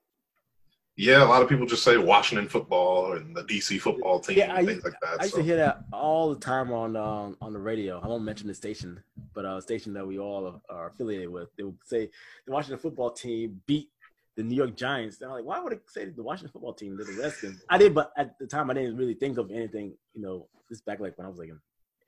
[1.00, 4.54] Yeah, a lot of people just say Washington football and the DC football team yeah,
[4.54, 5.18] and things like that.
[5.18, 5.38] I used so.
[5.38, 7.98] to hear that all the time on um, on the radio.
[8.00, 11.48] I won't mention the station, but a station that we all are affiliated with.
[11.56, 12.10] They would say
[12.44, 13.88] the Washington football team beat
[14.36, 15.22] the New York Giants.
[15.22, 17.64] And I'm like, why would it say the Washington football team did the Redskins?
[17.70, 19.94] I did, but at the time I didn't really think of anything.
[20.12, 21.58] You know, this back like when I was like in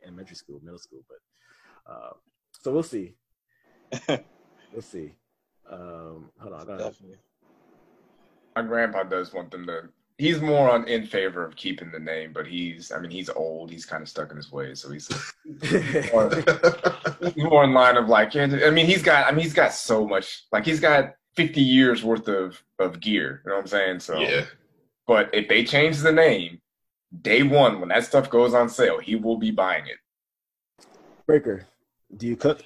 [0.05, 1.00] elementary school, middle school.
[1.09, 2.12] But uh,
[2.61, 3.14] so we'll see.
[4.07, 5.14] we'll see.
[5.66, 7.16] Um, hold on, I gotta, Definitely
[8.55, 9.88] my grandpa does want them to.
[10.19, 12.93] He's more on in favor of keeping the name, but he's.
[12.93, 13.71] I mean, he's old.
[13.71, 15.11] He's kind of stuck in his ways, so he's
[16.12, 16.31] more,
[17.37, 18.37] more in line of like.
[18.37, 19.27] I mean, he's got.
[19.27, 20.45] I mean, he's got so much.
[20.53, 23.43] Like he's got fifty years worth of of gear.
[23.45, 24.01] You know what I'm saying?
[24.01, 24.45] So yeah.
[25.07, 26.61] But if they change the name,
[27.21, 30.87] day one when that stuff goes on sale, he will be buying it.
[31.27, 31.67] Breaker,
[32.17, 32.62] do you cook?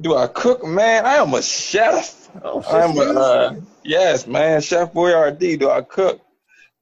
[0.00, 1.06] Do I cook, man?
[1.06, 2.30] I am a chef.
[2.42, 4.60] Oh, I'm a uh, yes, man.
[4.60, 5.58] Chef Boyardee.
[5.58, 6.20] Do I cook?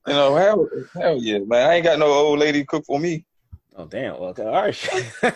[0.07, 1.69] You know, hell, hell yeah, man.
[1.69, 3.25] I ain't got no old lady cook for me.
[3.77, 4.19] Oh damn!
[4.19, 5.13] Well, okay, all right.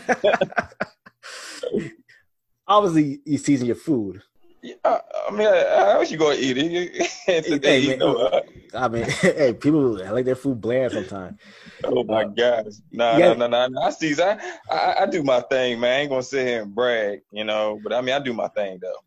[2.66, 4.22] Obviously, you season your food.
[4.62, 7.44] Yeah, I, I mean, how else you gonna eat it?
[7.44, 8.40] Today, Hey, you know, uh,
[8.74, 11.38] I mean, hey, people like their food bland sometimes.
[11.84, 13.34] oh my gosh, nah, Yeah.
[13.34, 13.86] nah, nah, nah.
[13.86, 14.38] I see, I,
[14.70, 15.90] I, I do my thing, man.
[15.90, 17.80] I ain't gonna sit here and brag, you know.
[17.82, 18.98] But I mean, I do my thing though.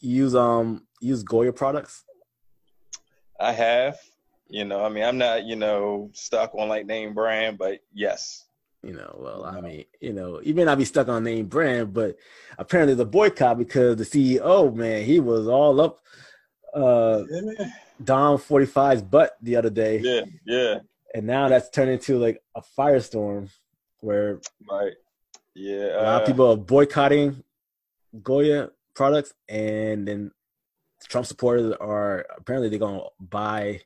[0.00, 2.04] Use um use Goya products.
[3.40, 3.98] I have,
[4.48, 4.84] you know.
[4.84, 8.44] I mean, I'm not, you know, stuck on like name brand, but yes,
[8.82, 11.92] You know, well, I mean, you know, you may not be stuck on name brand,
[11.92, 12.16] but
[12.58, 16.00] apparently the boycott because the CEO, man, he was all up
[16.74, 17.66] uh yeah,
[18.02, 19.98] Dom 45's butt the other day.
[19.98, 20.78] yeah, yeah.
[21.14, 23.48] And now that's turned into like a firestorm
[24.00, 24.92] where Right.
[25.54, 26.00] Yeah.
[26.00, 27.42] a lot uh, of people are boycotting
[28.22, 30.30] Goya products, and then
[31.08, 33.80] Trump supporters are apparently they're gonna buy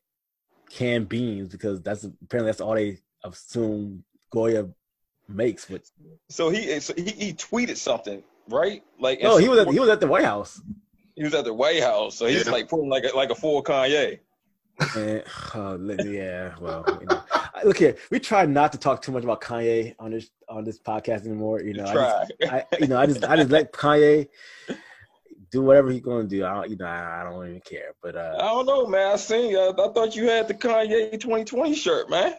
[0.70, 4.68] canned beans because that's apparently that's all they assume Goya
[5.28, 5.64] makes.
[5.66, 5.82] But
[6.28, 8.82] So he so he, he tweeted something, right?
[8.98, 10.60] Like no, he was at, he was at the White House,
[11.16, 12.52] he was at the White House, so he's Yeah.
[12.52, 14.20] like putting like a, like a full Kanye.
[14.96, 15.22] and
[15.54, 17.22] uh, yeah, well, you know.
[17.64, 20.78] Look here, we try not to talk too much about Kanye on this on this
[20.78, 21.60] podcast anymore.
[21.62, 22.24] You know, I Try.
[22.40, 24.28] just, I, you know, I just I just let Kanye
[25.50, 26.44] do whatever he's gonna do.
[26.44, 27.92] I don't, you know, I, I don't even care.
[28.02, 29.12] But I uh, don't know, man.
[29.12, 29.54] I seen.
[29.54, 32.34] Uh, I thought you had the Kanye 2020 shirt, man.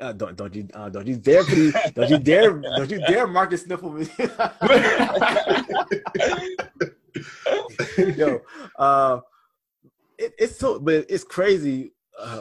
[0.00, 3.26] Uh don't don't you uh, don't you dare please, don't you dare don't you dare
[3.26, 4.06] Marcus sniffle me.
[8.16, 8.40] Yo,
[8.78, 9.20] uh,
[10.18, 12.40] it, it's so, but it's crazy uh,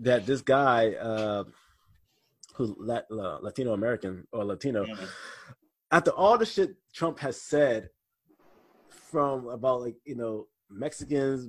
[0.00, 1.44] that this guy, uh,
[2.54, 4.86] who's Lat- uh, Latino American or Latino,
[5.90, 7.90] after all the shit Trump has said
[8.88, 11.48] from about like you know Mexicans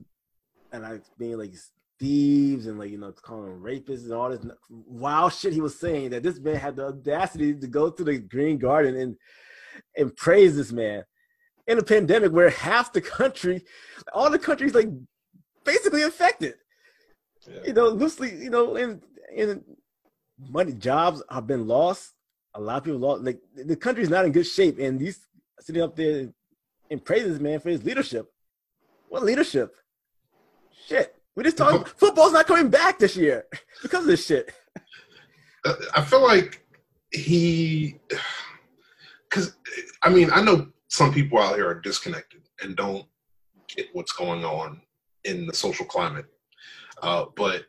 [0.72, 1.54] and like being like
[2.00, 5.78] thieves and like you know calling them rapists and all this wild shit he was
[5.78, 9.16] saying that this man had the audacity to go to the Green Garden and
[9.98, 11.04] and praise this man
[11.70, 13.64] in a pandemic where half the country,
[14.12, 14.90] all the countries like
[15.64, 16.56] basically affected.
[17.66, 19.02] You know, loosely, you know, in
[19.34, 19.64] in
[20.50, 22.14] money jobs have been lost.
[22.56, 23.24] A lot of people lost.
[23.24, 25.20] Like the country's not in good shape, and these
[25.60, 26.30] sitting up there
[26.90, 28.28] and praising this man for his leadership.
[29.08, 29.76] What leadership?
[30.88, 31.16] Shit.
[31.39, 33.45] We just talking football's not coming back this year
[33.82, 34.52] because of this shit.
[35.63, 36.65] Uh, I feel like
[37.12, 37.95] he,
[39.30, 39.56] because
[40.04, 43.06] I mean, I know some people out here are disconnected and don't
[43.69, 44.82] get what's going on
[45.23, 46.25] in the social climate.
[47.02, 47.63] Uh, but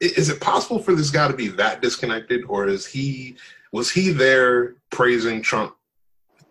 [0.00, 3.36] is it possible for this guy to be that disconnected, or is he
[3.72, 5.76] was he there praising Trump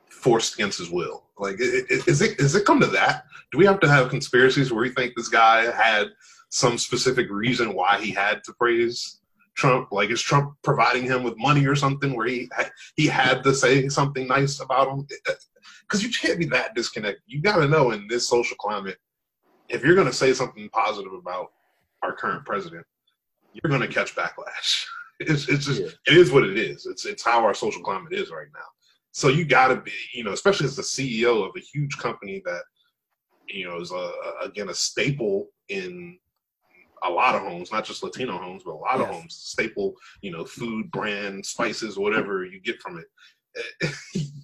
[0.10, 1.23] forced against his will?
[1.38, 3.26] Like, i- i- is it is it come to that?
[3.52, 6.08] Do we have to have conspiracies where we think this guy had
[6.50, 9.20] some specific reason why he had to praise
[9.56, 9.92] Trump?
[9.92, 12.50] Like, is Trump providing him with money or something where he
[12.96, 15.08] he had to say something nice about him?
[15.82, 17.24] Because you can't be that disconnected.
[17.26, 18.98] You got to know in this social climate,
[19.70, 21.52] if you're going to say something positive about
[22.04, 22.86] our current president,
[23.54, 24.86] you're going to catch backlash.
[25.20, 25.88] It's it's just Yeah.
[26.08, 26.86] it is what it is.
[26.88, 28.68] It's it's how our social climate is right now.
[29.14, 32.42] So you got to be, you know, especially as the CEO of a huge company
[32.46, 32.64] that,
[33.48, 36.18] you know, is a, a- again a staple in
[37.06, 39.36] a lot of homes, not just Latino homes, but a lot of homes.
[39.36, 43.06] Staple, you know, food, brand, spices, whatever you get from it.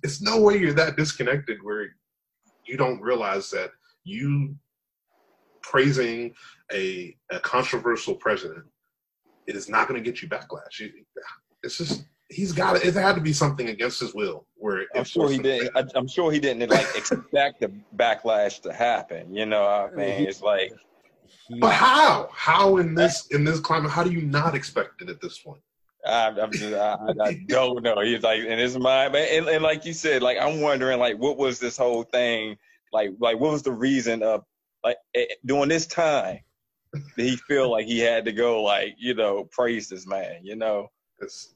[0.04, 1.88] It's no way you're that disconnected where
[2.66, 3.72] you don't realize that
[4.04, 4.56] you
[5.62, 6.34] praising
[6.72, 8.64] a a controversial president
[9.48, 10.80] it is not going to get you backlash.
[11.64, 12.86] It's just he's got it.
[12.86, 14.46] It had to be something against his will.
[14.56, 15.76] Where I'm sure he didn't.
[15.76, 19.34] I, I'm sure he didn't like expect the backlash to happen.
[19.34, 20.72] You know, I mean, it's like
[21.60, 22.30] But how?
[22.32, 23.92] How in this in this climate?
[23.92, 25.62] How do you not expect it at this point?
[26.06, 28.00] I'm, I'm just, I, I- I don't know.
[28.02, 31.18] He's like in his mind, but and, and like you said, like I'm wondering, like
[31.18, 32.58] what was this whole thing?
[32.94, 34.44] Like, like what was the reason of
[34.84, 36.40] like eh, during this time
[37.16, 40.40] did he feel like he had to go like you know praise this man?
[40.42, 40.88] You know,
[41.20, 41.54] It's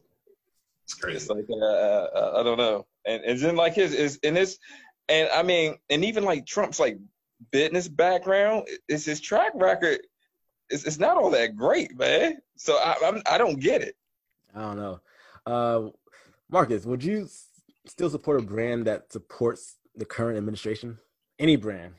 [0.83, 1.33] it's it's crazy.
[1.33, 4.57] like uh, uh, I don't know, and and then like his is and this,
[5.09, 6.97] and I mean, and even like Trump's like
[7.51, 9.99] business background, is his track record.
[10.69, 12.37] It's, it's not all that great, man.
[12.57, 13.95] So I I'm, I don't get it.
[14.55, 14.99] I don't know.
[15.45, 15.89] Uh,
[16.49, 17.47] Marcus, would you s-
[17.85, 20.99] still support a brand that supports the current administration?
[21.39, 21.95] Any brand,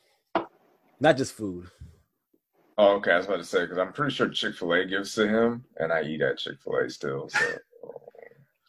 [1.01, 1.66] not just food.
[2.77, 3.12] Oh, okay.
[3.12, 5.64] I was about to say because I'm pretty sure Chick Fil A gives to him,
[5.77, 7.29] and I eat at Chick Fil A still.
[7.29, 7.38] So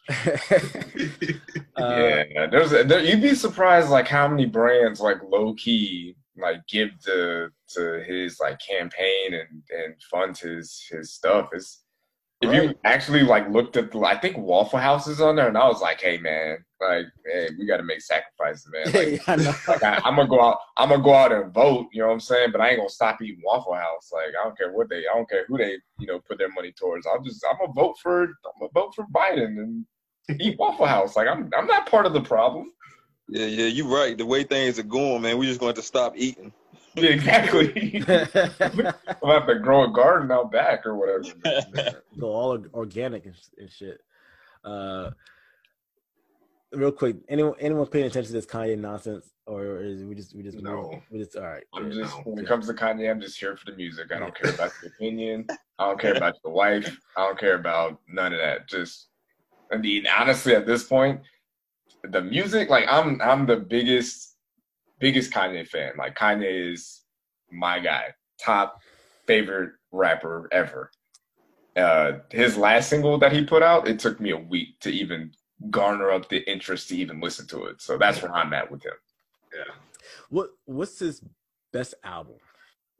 [1.78, 6.66] Uh, yeah, there's there, you'd be surprised like how many brands like low key like
[6.68, 11.50] give to to his like campaign and and fund his his stuff.
[11.52, 11.84] It's
[12.42, 15.56] if you actually like looked at the, I think Waffle House is on there, and
[15.56, 18.92] I was like, hey man, like hey, we got to make sacrifices, man.
[18.92, 21.88] Like, yeah, I like I, I'm gonna go out, I'm gonna go out and vote.
[21.92, 22.52] You know what I'm saying?
[22.52, 24.10] But I ain't gonna stop eating Waffle House.
[24.12, 26.50] Like I don't care what they, I don't care who they, you know, put their
[26.50, 27.06] money towards.
[27.06, 29.86] I'll just, I'm gonna vote for, I'm gonna vote for Biden and
[30.40, 31.16] eat Waffle House.
[31.16, 32.72] Like I'm, I'm not part of the problem.
[33.28, 34.16] Yeah, yeah, you're right.
[34.16, 36.52] The way things are going, man, we're just going to stop eating.
[36.98, 38.02] Yeah, exactly.
[38.08, 42.00] I'll have to grow a garden out back or whatever.
[42.18, 44.00] Go all organic and, and shit.
[44.64, 45.10] Uh,
[46.72, 50.42] real quick, anyone anyone paying attention to this Kanye nonsense, or is we just we
[50.42, 51.02] just No.
[51.10, 51.64] we just all right?
[51.74, 52.02] I'm yeah.
[52.02, 52.22] just, no.
[52.22, 54.06] when it comes to Kanye, I'm just here for the music.
[54.10, 55.46] I don't care about your opinion.
[55.78, 56.98] I don't care about your wife.
[57.16, 58.68] I don't care about none of that.
[58.68, 59.08] Just,
[59.72, 61.20] I mean, honestly, at this point,
[62.02, 64.36] the music, like, I'm, I'm the biggest,
[64.98, 65.92] biggest Kanye fan.
[65.98, 67.02] Like, Kanye is
[67.50, 68.80] my guy, top
[69.26, 70.90] favorite rapper ever.
[71.76, 75.30] Uh, his last single that he put out, it took me a week to even
[75.70, 77.82] garner up the interest to even listen to it.
[77.82, 78.92] So that's where I'm at with him.
[79.54, 79.74] yeah.
[80.28, 81.22] What what's his
[81.72, 82.36] best album?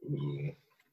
[0.05, 0.51] Ooh.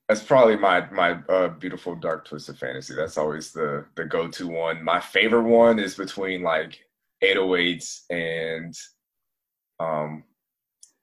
[0.08, 2.94] That's probably my my uh, beautiful dark twisted fantasy.
[2.94, 4.84] That's always the the go to one.
[4.84, 6.78] My favorite one is between like
[7.22, 8.74] 808s and
[9.80, 10.24] um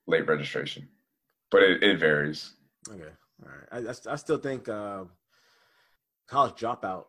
[0.07, 0.87] late registration,
[1.51, 2.53] but it, it varies.
[2.89, 3.09] Okay,
[3.43, 3.67] all right.
[3.71, 5.05] I I, I still think uh,
[6.27, 7.05] College Dropout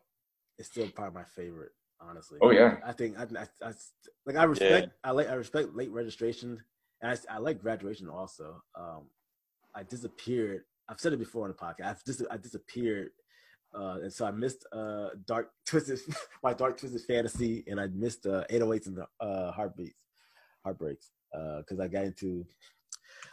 [0.59, 1.72] is still probably my favorite.
[2.00, 2.40] Honestly.
[2.42, 2.78] Oh, yeah.
[2.85, 3.72] I think I, I, I
[4.26, 6.61] like I respect I like I respect late registration
[7.00, 8.61] and I, s- I like graduation also.
[8.74, 9.05] Um,
[9.72, 10.62] I disappeared.
[10.88, 11.90] I've said it before on the podcast.
[11.90, 13.11] I've dis- I disappeared,
[13.75, 16.01] uh, and so I missed uh, dark twisted
[16.42, 19.99] my dark twisted fantasy, and I missed uh, 808s and the uh, heartbeats,
[20.64, 22.45] heartbreaks, because I got into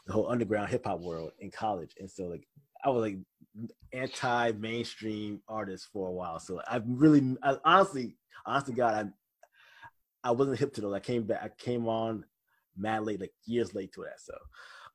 [0.05, 2.47] the whole underground hip hop world in college, and so like
[2.83, 3.17] I was like
[3.93, 6.39] anti mainstream artist for a while.
[6.39, 8.93] So I've really, I, honestly, honestly, God,
[10.23, 10.93] I I wasn't hip to those.
[10.93, 11.41] I came back.
[11.43, 12.25] I came on
[12.77, 14.19] mad late, like years late to that.
[14.19, 14.33] So,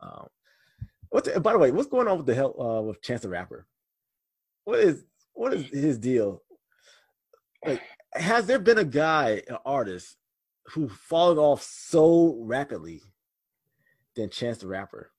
[0.01, 0.27] um,
[1.15, 3.67] what's by the way, what's going on with the hell uh, with Chance the Rapper?
[4.65, 6.43] What is what is his deal?
[7.65, 7.81] Like,
[8.15, 10.17] has there been a guy, an artist,
[10.73, 13.01] who fallen off so rapidly
[14.17, 15.13] than Chance the Rapper?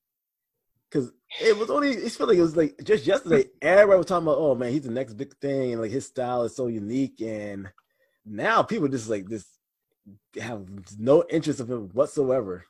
[0.90, 4.26] Because it was only, it felt like it was like just yesterday, everybody was talking
[4.26, 7.22] about, oh man, he's the next big thing, and like his style is so unique,
[7.22, 7.72] and
[8.26, 9.46] now people just like this
[10.42, 12.66] have no interest of him whatsoever.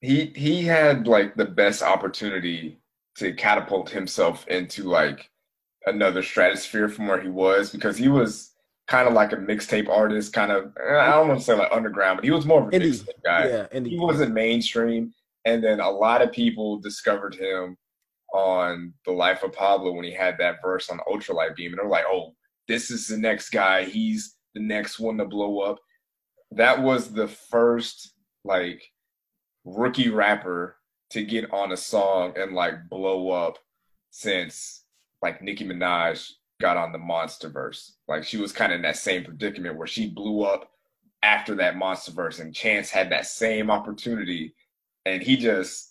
[0.00, 2.78] He he had like the best opportunity
[3.16, 5.30] to catapult himself into like
[5.86, 8.52] another stratosphere from where he was because he was
[8.88, 11.72] kind of like a mixtape artist, kind of eh, I don't want to say like
[11.72, 12.92] underground, but he was more of a Indie.
[13.00, 13.48] mixtape guy.
[13.48, 15.12] yeah, and he wasn't mainstream
[15.46, 17.78] and then a lot of people discovered him
[18.34, 21.88] on the life of pablo when he had that verse on ultralight beam and they're
[21.88, 22.34] like oh
[22.68, 25.78] this is the next guy he's the next one to blow up
[26.50, 28.12] that was the first
[28.44, 28.82] like
[29.66, 30.76] rookie rapper
[31.10, 33.58] to get on a song and like blow up
[34.10, 34.84] since
[35.22, 38.96] like nicki minaj got on the monster verse like she was kind of in that
[38.96, 40.70] same predicament where she blew up
[41.26, 44.54] after that monster verse and chance had that same opportunity.
[45.04, 45.90] And he just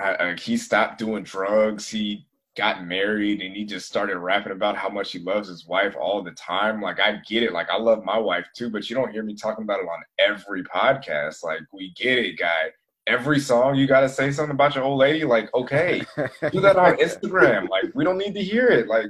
[0.00, 1.88] uh, uh, he stopped doing drugs.
[1.88, 5.94] He got married and he just started rapping about how much he loves his wife
[5.98, 6.80] all the time.
[6.80, 7.52] Like i get it.
[7.52, 10.02] Like i love my wife too but you don't hear me talking about it on
[10.18, 11.44] every podcast.
[11.44, 12.70] Like we get it guy.
[13.06, 16.02] Every song you got to say something about your old lady like okay
[16.50, 17.68] do that on instagram.
[17.70, 18.88] Like we don't need to hear it.
[18.88, 19.06] Like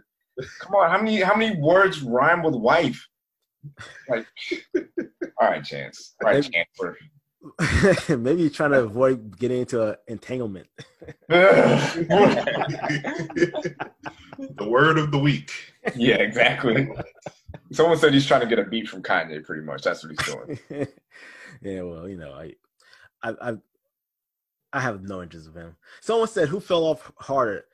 [0.61, 0.91] come on.
[0.91, 3.07] How many how many words rhyme with wife?
[4.09, 4.27] Like
[5.41, 6.15] all right chance.
[6.23, 6.69] All right chance
[8.09, 10.69] Maybe you're trying to avoid getting into an entanglement.
[11.29, 11.87] the
[14.61, 15.51] word of the week.
[15.95, 16.89] yeah, exactly.
[17.73, 19.45] Someone said he's trying to get a beat from Kanye.
[19.45, 20.59] Pretty much, that's what he's doing.
[21.63, 22.55] yeah, well, you know, I,
[23.23, 23.55] I, I,
[24.73, 25.77] I have no interest in him.
[26.01, 27.65] Someone said, "Who fell off harder,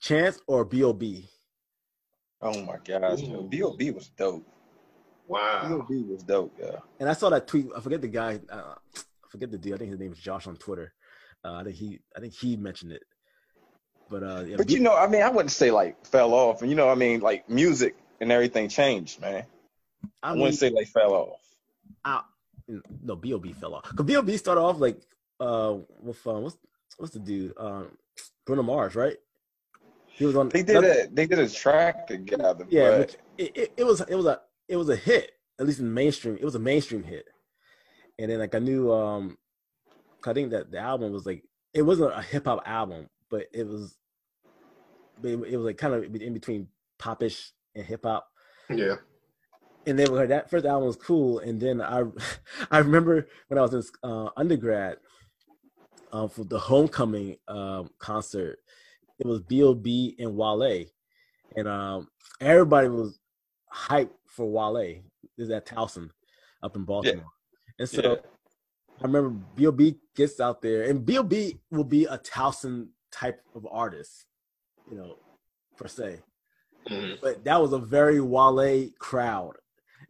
[0.00, 1.28] Chance or B.O.B.?"
[2.42, 3.22] Oh my gosh.
[3.48, 3.90] B.O.B.
[3.92, 4.46] was dope.
[5.28, 5.68] Wow.
[5.68, 6.02] B.O.B.
[6.04, 6.76] was dope, yeah.
[7.00, 7.66] And I saw that tweet.
[7.76, 8.40] I forget the guy.
[8.50, 9.74] Uh, I forget the dude.
[9.74, 10.92] I think his name is Josh on Twitter.
[11.44, 13.02] Uh, I think he, I think he mentioned it.
[14.08, 16.62] But uh, yeah, But B- you know, I mean, I wouldn't say like fell off,
[16.62, 19.44] and you know, I mean, like music and everything changed, man.
[20.22, 21.40] I, I mean, wouldn't say they fell off.
[22.04, 22.22] I,
[23.02, 23.52] no, B.O.B.
[23.52, 23.84] fell off.
[23.84, 24.36] Cause B.O.B.
[24.36, 25.00] started off like
[25.40, 26.56] uh with uh, what's
[26.98, 27.88] what's the dude um
[28.44, 29.16] Bruno Mars, right?
[30.06, 30.48] He was on.
[30.48, 34.00] They did a they did a track together, Yeah, but which it, it, it was
[34.00, 37.02] it was a it was a hit, at least in mainstream, it was a mainstream
[37.02, 37.26] hit.
[38.18, 39.36] And then like I knew, um,
[40.26, 43.66] I think that the album was like it wasn't a hip hop album, but it
[43.66, 43.96] was,
[45.22, 48.26] it, it was like kind of in between popish and hip hop.
[48.70, 48.96] Yeah.
[49.86, 52.02] And then that first album was cool, and then I,
[52.70, 54.96] I remember when I was in uh, undergrad,
[56.12, 58.58] um, for the homecoming um, concert,
[59.18, 60.16] it was B.O.B.
[60.18, 60.86] and Wale,
[61.56, 62.08] and um,
[62.40, 63.18] everybody was
[63.72, 65.02] hyped for Wale.
[65.38, 66.10] Is at Towson
[66.62, 67.72] up in Baltimore, yeah.
[67.80, 68.16] and so yeah.
[69.00, 69.96] I remember B.O.B.
[70.14, 71.58] gets out there, and B.O.B.
[71.70, 74.24] will be a Towson type of artist,
[74.90, 75.16] you know,
[75.76, 76.20] per se.
[76.88, 77.14] Mm-hmm.
[77.20, 79.56] But that was a very Wale crowd.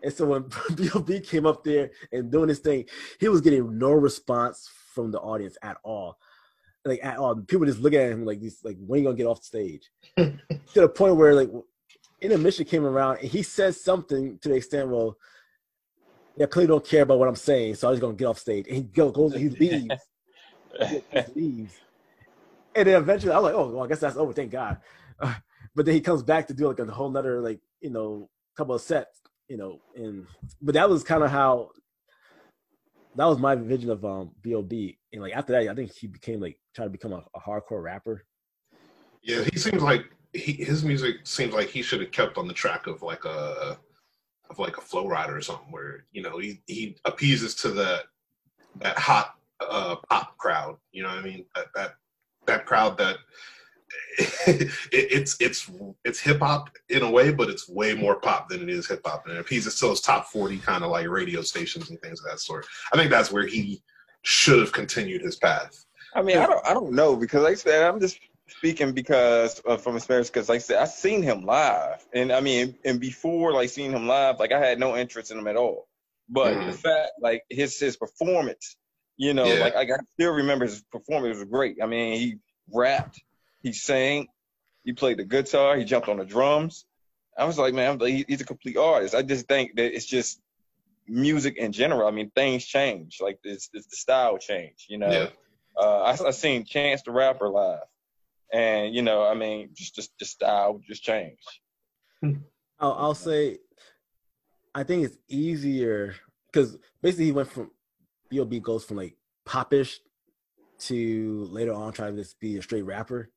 [0.02, 0.44] And so when
[0.76, 1.20] B.O.B.
[1.20, 2.84] came up there and doing his thing,
[3.18, 6.18] he was getting no response from the audience at all.
[6.84, 7.34] Like at all.
[7.34, 9.46] People just looking at him like these like when are you gonna get off the
[9.46, 9.90] stage?
[10.16, 10.36] to
[10.74, 11.50] the point where like
[12.20, 15.16] intermission came around and he says something to the extent, well,
[16.36, 18.66] yeah, clearly don't care about what I'm saying, so I'm just gonna get off stage.
[18.66, 20.02] And he goes, he leaves,
[20.80, 21.80] he leaves,
[22.74, 24.32] and then eventually I was like, oh, well, I guess that's over.
[24.32, 24.78] Thank God.
[25.18, 25.34] Uh,
[25.74, 28.74] but then he comes back to do like a whole nother like you know couple
[28.74, 30.26] of sets, you know, and
[30.60, 31.70] but that was kind of how
[33.16, 34.98] that was my vision of um B.O.B.
[35.12, 37.82] And like after that, I think he became like trying to become a, a hardcore
[37.82, 38.24] rapper.
[39.22, 40.04] Yeah, he seems like
[40.36, 43.78] he, his music seems like he should have kept on the track of like a
[44.50, 48.04] of like a Flo Rida or something where you know he he appeases to that
[48.80, 50.76] that hot uh, pop crowd.
[50.92, 51.44] You know what I mean?
[51.54, 51.94] That that
[52.46, 53.16] that crowd that
[54.46, 55.70] it, it's it's
[56.04, 59.02] it's hip hop in a way, but it's way more pop than it is hip
[59.04, 62.20] hop, and it appeases to those top forty kind of like radio stations and things
[62.20, 62.66] of that sort.
[62.92, 63.82] I think that's where he
[64.22, 65.84] should have continued his path.
[66.14, 68.18] I mean, I don't I don't know because like I said, I'm just
[68.48, 72.04] speaking because uh, from experience because like I said I seen him live.
[72.12, 75.38] And I mean and before like seeing him live like I had no interest in
[75.38, 75.88] him at all.
[76.28, 76.66] But mm.
[76.66, 78.76] the fact like his his performance
[79.16, 79.60] you know yeah.
[79.60, 81.38] like I, I still remember his performance.
[81.38, 81.78] Was great.
[81.82, 82.36] I mean he
[82.72, 83.20] rapped
[83.62, 84.28] he sang
[84.84, 86.84] he played the guitar he jumped on the drums.
[87.36, 89.14] I was like man he's a complete artist.
[89.14, 90.40] I just think that it's just
[91.08, 92.06] music in general.
[92.06, 93.18] I mean things change.
[93.20, 95.10] Like it's, it's the style change you know?
[95.10, 95.28] Yeah.
[95.76, 97.80] uh, I, I seen Chance the Rapper live
[98.52, 101.48] and you know, I mean, just just just style just changed.
[102.78, 103.58] I'll, I'll say,
[104.74, 106.14] I think it's easier
[106.52, 107.70] because basically he went from
[108.28, 108.60] B.O.B.
[108.60, 109.98] goes from like popish
[110.78, 113.30] to later on trying to just be a straight rapper,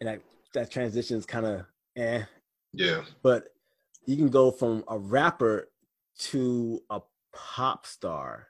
[0.00, 0.20] and that
[0.54, 1.64] that transition is kind of
[1.96, 2.22] eh.
[2.72, 3.02] Yeah.
[3.22, 3.48] But
[4.06, 5.68] you can go from a rapper
[6.18, 7.00] to a
[7.32, 8.48] pop star,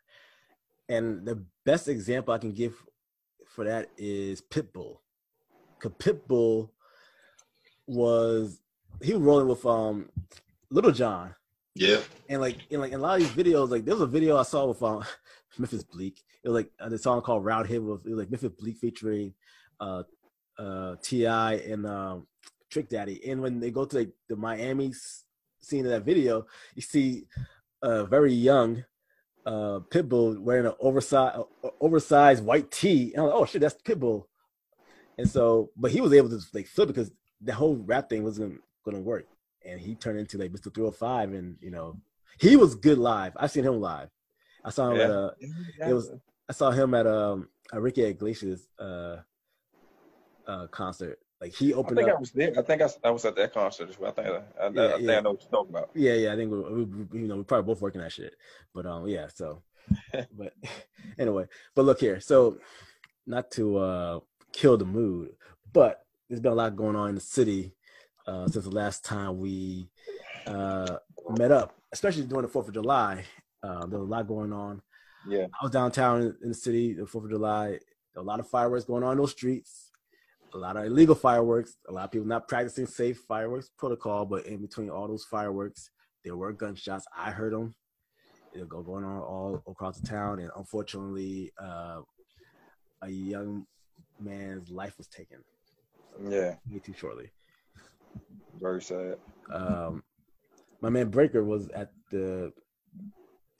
[0.88, 2.74] and the best example I can give
[3.46, 4.98] for that is Pitbull.
[5.83, 6.70] Cause Pitbull
[7.87, 8.61] was
[9.03, 10.09] he was rolling with um
[10.70, 11.35] Lil Jon.
[11.74, 12.01] Yeah.
[12.28, 14.37] And like in like in a lot of these videos, like there was a video
[14.37, 15.05] I saw with um
[15.59, 16.22] Memphis Bleek.
[16.45, 18.78] It was like uh, the song called Round Hit with it was like Memphis Bleek
[18.78, 19.35] featuring
[19.80, 20.05] uh
[20.59, 21.55] uh T.I.
[21.55, 22.26] and um
[22.70, 23.20] Trick Daddy.
[23.28, 24.93] And when they go to like the Miami
[25.61, 27.26] scene of that video, you see
[27.83, 28.85] a very young
[29.45, 31.39] uh Pitbull wearing an oversized
[31.80, 33.12] oversized white tee.
[33.14, 34.26] And I'm like, oh shit, that's Pitbull.
[35.19, 37.11] And so, but he was able to like flip because
[37.41, 39.27] the whole rap thing wasn't going to work.
[39.65, 40.75] And he turned into like Mr.
[40.75, 41.97] 305 and, you know,
[42.39, 43.33] he was good live.
[43.37, 44.09] I've seen him live.
[44.65, 45.05] I saw him yeah.
[45.05, 45.35] at a,
[45.89, 46.11] it was,
[46.49, 49.17] I saw him at um, a Ricky Iglesias uh,
[50.47, 51.19] uh, concert.
[51.41, 52.17] Like he opened I think up.
[52.17, 52.53] I was there.
[52.57, 54.11] I think I, I was at that concert as well.
[54.11, 55.19] I think I, I, yeah, I, think yeah.
[55.19, 55.91] I know what you're talking about.
[55.95, 56.33] Yeah, yeah.
[56.33, 58.37] I think we, we, you know, we're probably both working that shit.
[58.73, 59.27] But um, yeah.
[59.35, 59.63] So,
[60.13, 60.53] but
[61.19, 62.21] anyway, but look here.
[62.21, 62.59] So,
[63.27, 64.21] not to uh
[64.53, 65.30] kill the mood.
[65.72, 67.74] But there's been a lot going on in the city
[68.26, 69.88] uh, since the last time we
[70.46, 70.96] uh,
[71.30, 73.24] met up, especially during the Fourth of July.
[73.62, 74.82] Uh, there was a lot going on.
[75.28, 77.78] Yeah, I was downtown in the city the Fourth of July.
[78.16, 79.90] a lot of fireworks going on in those streets.
[80.55, 81.76] A lot of illegal fireworks.
[81.88, 84.26] A lot of people not practicing safe fireworks protocol.
[84.26, 85.90] But in between all those fireworks,
[86.24, 87.07] there were gunshots.
[87.16, 87.74] I heard them.
[88.53, 92.00] They go going on all across the town, and unfortunately, uh,
[93.00, 93.66] a young
[94.21, 95.39] man's life was taken.
[96.29, 96.55] yeah.
[96.71, 97.31] Way too shortly.
[98.61, 99.17] Very sad.
[99.53, 100.03] Um,
[100.81, 102.53] my man Breaker was at the.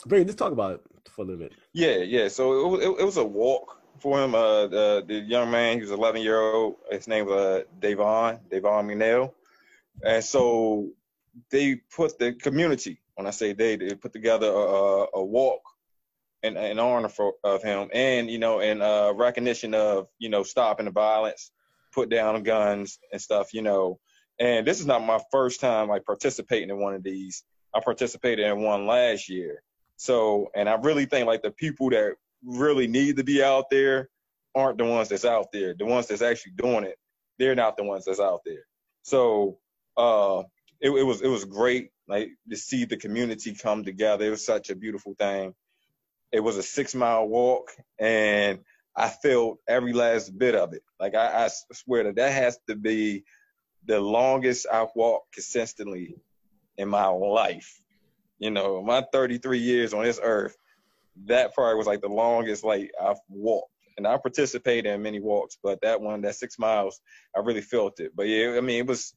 [0.07, 1.53] Breaker, let's talk about it for a little bit.
[1.73, 2.29] Yeah, yeah.
[2.29, 4.35] So it, it, it was a walk for him.
[4.35, 6.77] Uh, the, the young man, he was 11 year old.
[6.91, 9.33] His name was uh, Davon, Davon McNeal.
[10.05, 10.89] And so
[11.51, 15.63] they put the community, when I say they, they put together a, a walk
[16.43, 20.43] in, in honor for, of him, and you know, in uh, recognition of you know
[20.43, 21.51] stopping the violence,
[21.93, 23.55] put down guns and stuff.
[23.55, 23.99] You know,
[24.39, 27.45] and this is not my first time like participating in one of these.
[27.75, 29.63] I participated in one last year.
[29.97, 32.15] So, and I really think like the people that
[32.45, 34.09] really need to be out there
[34.55, 35.75] aren't the ones that's out there.
[35.79, 36.97] The ones that's actually doing it,
[37.39, 38.67] they're not the ones that's out there.
[39.03, 39.59] So,
[39.97, 40.43] uh,
[40.81, 44.27] it, it was it was great like to see the community come together.
[44.27, 45.55] It was such a beautiful thing.
[46.33, 48.61] It was a six mile walk, and
[48.97, 50.83] I felt every last bit of it.
[50.99, 53.25] Like I, I swear that that has to be
[53.87, 56.17] the longest I've walked consistently
[56.77, 57.81] in my life.
[58.39, 60.57] You know, my 33 years on this earth,
[61.27, 63.69] that probably was like the longest like I've walked.
[63.99, 67.01] And I participated in many walks, but that one, that six miles,
[67.37, 68.13] I really felt it.
[68.17, 69.15] But yeah, I mean, it was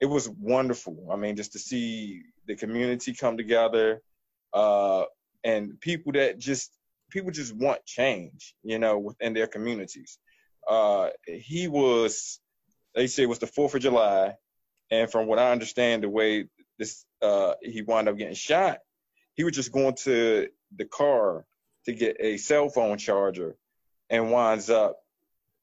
[0.00, 1.08] it was wonderful.
[1.10, 4.02] I mean, just to see the community come together,
[4.52, 5.04] uh,
[5.44, 6.72] and people that just
[7.10, 10.18] people just want change, you know, within their communities.
[10.68, 12.40] Uh, he was,
[12.94, 14.34] they say, it was the Fourth of July,
[14.90, 16.46] and from what I understand, the way
[16.78, 18.78] this uh, he wound up getting shot,
[19.34, 21.44] he was just going to the car
[21.84, 23.56] to get a cell phone charger,
[24.08, 24.96] and winds up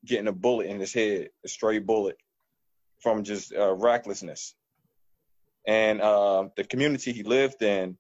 [0.06, 2.18] getting a bullet in his head, a stray bullet,
[3.00, 4.54] from just uh, recklessness.
[5.68, 7.98] And uh, the community he lived in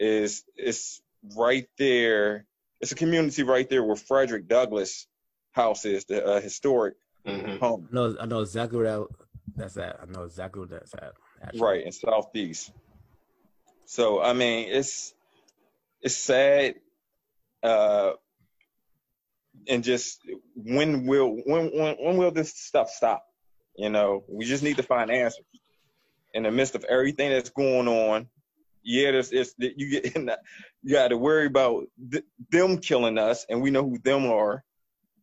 [0.00, 1.00] is is
[1.36, 2.46] right there.
[2.80, 5.06] It's a community right there where Frederick Douglass
[5.52, 6.94] House is, the uh, historic
[7.26, 7.56] mm-hmm.
[7.58, 7.88] home.
[7.90, 9.06] No, I know exactly where that,
[9.56, 9.98] that's at.
[10.00, 11.12] I know exactly where that's at.
[11.42, 11.60] Actually.
[11.60, 12.72] Right in Southeast.
[13.86, 15.14] So I mean, it's
[16.02, 16.74] it's sad,
[17.62, 18.12] uh,
[19.68, 20.20] and just
[20.54, 23.24] when will when when when will this stuff stop?
[23.76, 25.44] You know, we just need to find answers
[26.34, 28.28] in the midst of everything that's going on.
[28.88, 30.16] Yeah, there's it's you get
[30.82, 34.64] you got to worry about th- them killing us, and we know who them are.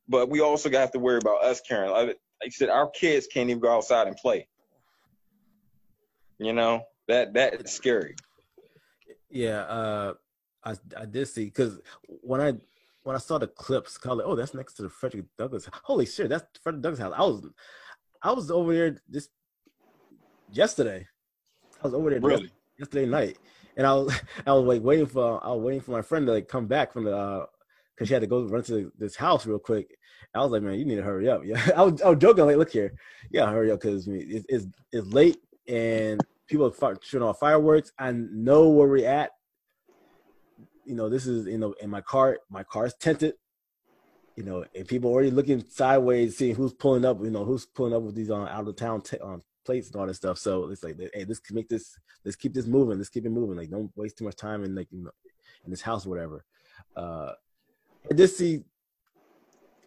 [0.08, 1.90] But we also got to worry about us caring.
[1.90, 4.48] Like, like I said, our kids can't even go outside and play.
[6.38, 8.16] You know that that is scary.
[9.32, 10.14] Yeah, uh,
[10.64, 12.54] I I did see because when I
[13.02, 15.68] when I saw the clips, called it, oh, that's next to the Frederick Douglass.
[15.82, 17.14] Holy shit, that's Frederick Douglass house.
[17.18, 17.48] I was
[18.22, 19.28] I was over there this
[20.52, 21.08] yesterday.
[21.82, 22.52] I was over there really?
[22.78, 23.38] yesterday night,
[23.78, 24.14] and I was
[24.48, 26.94] I was like waiting for I was waiting for my friend to like come back
[26.94, 27.46] from the uh,
[28.04, 29.98] she had to go run to this house real quick.
[30.34, 31.44] I was like, man, you need to hurry up.
[31.46, 32.94] Yeah, I was I was joking like, look here,
[33.32, 37.92] yeah, hurry up because it's, it's it's late and people are shooting off fireworks.
[37.98, 39.32] I know where we're at.
[40.86, 42.40] You know, this is you know in my car.
[42.50, 43.36] My car's tinted
[44.36, 47.94] you know, and people already looking sideways, seeing who's pulling up, you know, who's pulling
[47.94, 50.38] up with these on uh, out of town t- um, plates and all this stuff.
[50.38, 53.58] So it's like, hey, let's make this, let's keep this moving, let's keep it moving.
[53.58, 55.08] Like, don't waste too much time in like in,
[55.64, 56.46] in this house or whatever.
[56.96, 57.32] Uh,
[58.10, 58.64] I just see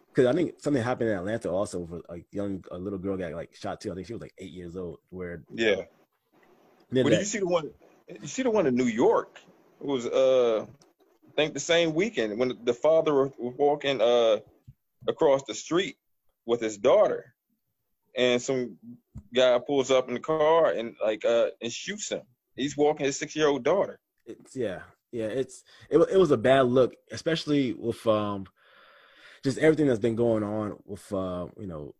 [0.09, 3.31] because I think something happened in Atlanta also for a young, a little girl got
[3.33, 3.91] like shot too.
[3.91, 4.97] I think she was like eight years old.
[5.09, 5.83] Where yeah.
[6.91, 7.69] Well, did you see the one?
[8.07, 9.39] You see the one in New York?
[9.79, 10.65] It was uh
[11.29, 14.37] I think the same weekend when the father was walking uh,
[15.07, 15.95] across the street
[16.45, 17.33] with his daughter,
[18.17, 18.77] and some
[19.33, 22.21] guy pulls up in the car and like uh, and shoots him.
[22.55, 23.99] He's walking his six year old daughter.
[24.25, 25.25] It's yeah, yeah.
[25.25, 28.45] It's it, it was a bad look, especially with um
[29.43, 31.93] just everything that's been going on with uh you know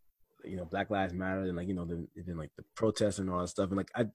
[0.43, 3.29] you know Black Lives Matter and like you know the then like the protests and
[3.29, 4.05] all that stuff and like I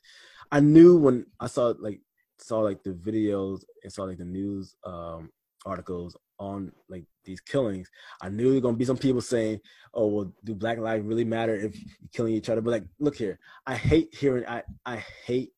[0.50, 2.00] I knew when I saw like
[2.38, 5.30] saw like the videos and saw like the news um,
[5.64, 7.90] articles on like these killings,
[8.20, 9.60] I knew there were gonna be some people saying,
[9.92, 13.16] "Oh, well, do Black lives really matter if you're killing each other?" But like, look
[13.16, 15.52] here, I hate hearing I I hate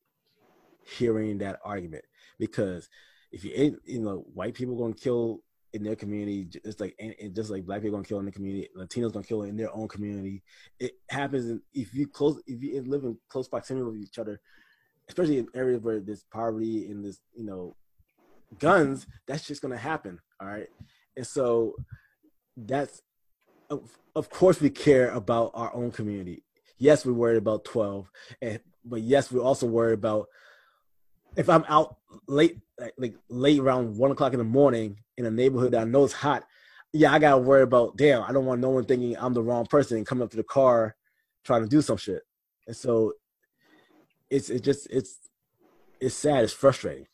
[0.83, 2.05] hearing that argument
[2.39, 2.89] because
[3.31, 5.41] if you ain't, you know, white people gonna kill
[5.73, 8.69] in their community, it's like and just like black people gonna kill in the community,
[8.77, 10.43] Latinos gonna kill in their own community.
[10.79, 14.39] It happens if you close if you live in close proximity with each other
[15.09, 17.75] especially in areas where there's poverty and this, you know,
[18.59, 20.19] guns, that's just gonna happen.
[20.41, 20.67] All right.
[21.15, 21.75] And so
[22.55, 23.01] that's
[23.69, 26.43] of, of course we care about our own community.
[26.77, 28.09] Yes, we're worried about 12.
[28.41, 30.27] And but yes, we're also worried about
[31.35, 32.59] if I'm out late
[32.97, 36.13] like, late around one o'clock in the morning in a neighborhood that I know is
[36.13, 36.43] hot,
[36.93, 39.65] yeah, I gotta worry about damn, I don't want no one thinking I'm the wrong
[39.65, 40.95] person and coming up to the car
[41.43, 42.21] trying to do some shit.
[42.67, 43.13] And so
[44.29, 45.17] it's it just it's
[45.99, 46.43] it's sad.
[46.43, 47.07] It's frustrating.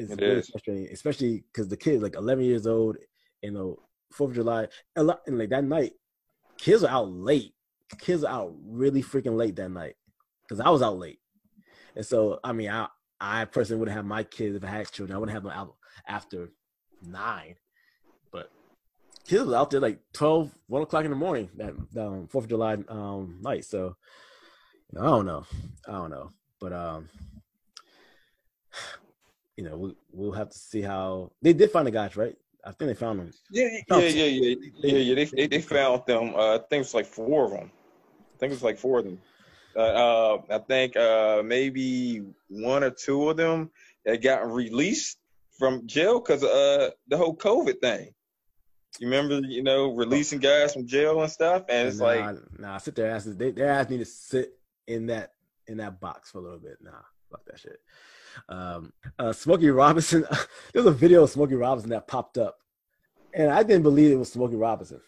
[0.00, 2.96] It's it really frustrating, especially because the kids like 11 years old.
[3.42, 3.78] You know,
[4.12, 5.92] Fourth of July, a lot, and like that night,
[6.58, 7.54] kids are out late.
[7.98, 9.94] Kids are out really freaking late that night
[10.42, 11.20] because I was out late,
[11.94, 12.88] and so I mean, I
[13.20, 15.14] I personally wouldn't have my kids if I had children.
[15.14, 15.74] I wouldn't have them out
[16.06, 16.50] after
[17.02, 17.56] nine,
[18.32, 18.50] but
[19.26, 22.50] kids were out there like 12, 1 o'clock in the morning that um, Fourth of
[22.50, 23.64] July um, night.
[23.64, 23.96] So
[24.98, 25.44] I don't know,
[25.86, 26.30] I don't know.
[26.60, 27.08] But um,
[29.60, 32.34] you know, we, we'll have to see how they did find the guys, right?
[32.64, 33.30] I think they found them.
[33.50, 35.14] Yeah, yeah, yeah, yeah, yeah, yeah.
[35.14, 36.34] They, they, they found them.
[36.34, 37.70] Uh, I think it's like four of them.
[38.34, 39.20] I think it's like four of them.
[39.76, 43.70] Uh, uh, I think uh, maybe one or two of them
[44.06, 45.18] had gotten released
[45.58, 48.14] from jail because uh, the whole COVID thing.
[48.98, 52.78] You remember, you know, releasing guys from jail and stuff, and it's nah, like, nah,
[52.78, 53.36] sit their asses.
[53.36, 54.54] They, their ass need to sit
[54.86, 55.34] in that
[55.66, 56.78] in that box for a little bit.
[56.80, 56.92] Nah,
[57.30, 57.78] fuck that shit.
[58.48, 60.24] Um, uh, Smokey Robinson.
[60.72, 62.58] There's a video of Smokey Robinson that popped up,
[63.34, 65.00] and I didn't believe it was Smokey Robinson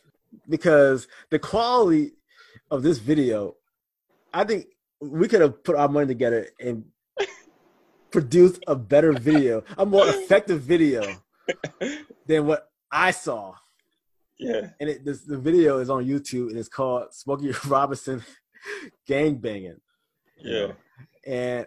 [0.48, 2.12] because the quality
[2.70, 3.56] of this video,
[4.32, 4.66] I think
[5.00, 6.84] we could have put our money together and
[8.10, 11.02] produced a better video, a more effective video
[12.26, 13.54] than what I saw.
[14.38, 18.22] yeah, And it, this, the video is on YouTube and it's called Smokey Robinson
[19.06, 19.80] Gang Banging.
[20.38, 20.72] yeah.
[21.26, 21.66] And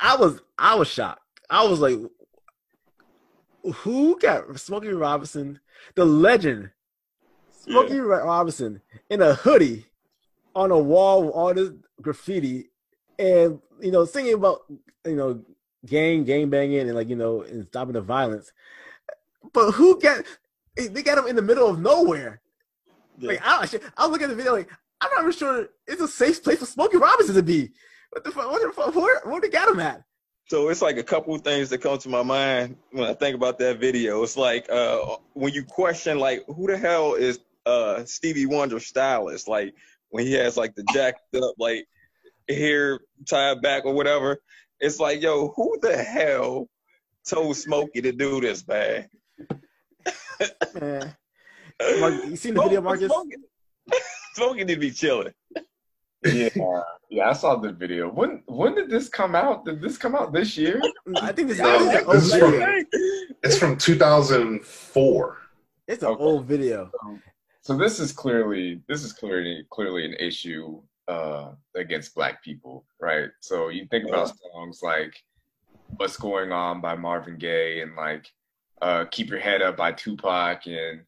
[0.00, 1.22] I was I was shocked.
[1.50, 1.98] I was like,
[3.76, 5.60] who got Smokey Robinson,
[5.94, 6.70] the legend,
[7.50, 8.80] Smokey Ro- Robinson,
[9.10, 9.86] in a hoodie
[10.54, 11.70] on a wall with all this
[12.00, 12.70] graffiti,
[13.18, 14.60] and you know, singing about
[15.06, 15.42] you know
[15.86, 18.52] gang gang banging and like you know and stopping the violence.
[19.52, 20.24] But who got?
[20.76, 22.40] They got him in the middle of nowhere.
[23.18, 23.28] yeah.
[23.28, 24.70] Like I, I was looking at the video, like
[25.00, 27.70] I'm not even sure it's a safe place for Smokey Robinson to be.
[28.10, 28.50] What the fuck?
[28.50, 28.94] What the fuck?
[28.94, 30.02] Where, where they got him at?
[30.48, 33.36] So it's like a couple of things that come to my mind when I think
[33.36, 34.22] about that video.
[34.22, 39.46] It's like uh, when you question like who the hell is uh, Stevie Wonder stylist?
[39.46, 39.74] Like
[40.08, 41.86] when he has like the jacked up like
[42.48, 44.40] hair tied back or whatever.
[44.80, 46.68] It's like yo, who the hell
[47.28, 49.08] told Smokey to do this, man?
[50.80, 51.14] Man.
[52.00, 53.12] Mark, you seen the video, Marcus?
[53.12, 53.36] Smokey,
[54.34, 55.32] Smokey need to be chilling.
[56.24, 56.48] Yeah,
[57.10, 58.08] yeah, I saw the video.
[58.10, 59.64] When when did this come out?
[59.64, 60.80] Did this come out this year?
[61.22, 62.84] I think this, No, I it's this is from-
[63.44, 65.38] It's from 2004.
[65.86, 66.22] It's an Okay.
[66.22, 66.90] old video.
[67.60, 73.30] So this is clearly this is clearly clearly an issue uh, against Black people, right?
[73.40, 75.22] So you think about songs like
[75.96, 78.30] "What's Going On" by Marvin Gaye and like
[78.82, 81.02] uh, "Keep Your Head Up" by Tupac and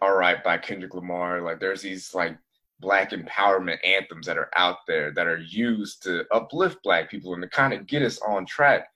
[0.00, 1.40] "All Right" by Kendrick Lamar.
[1.42, 2.36] Like there's these like
[2.80, 7.42] Black empowerment anthems that are out there that are used to uplift Black people and
[7.42, 8.88] to kind of get us on track.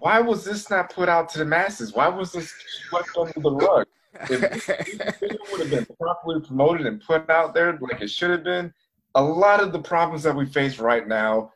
[0.00, 1.92] Why was this not put out to the masses?
[1.92, 2.52] Why was this
[2.88, 3.86] swept under the rug?
[4.30, 4.66] if this
[5.20, 8.72] video would have been properly promoted and put out there like it should have been,
[9.14, 11.52] a lot of the problems that we face right now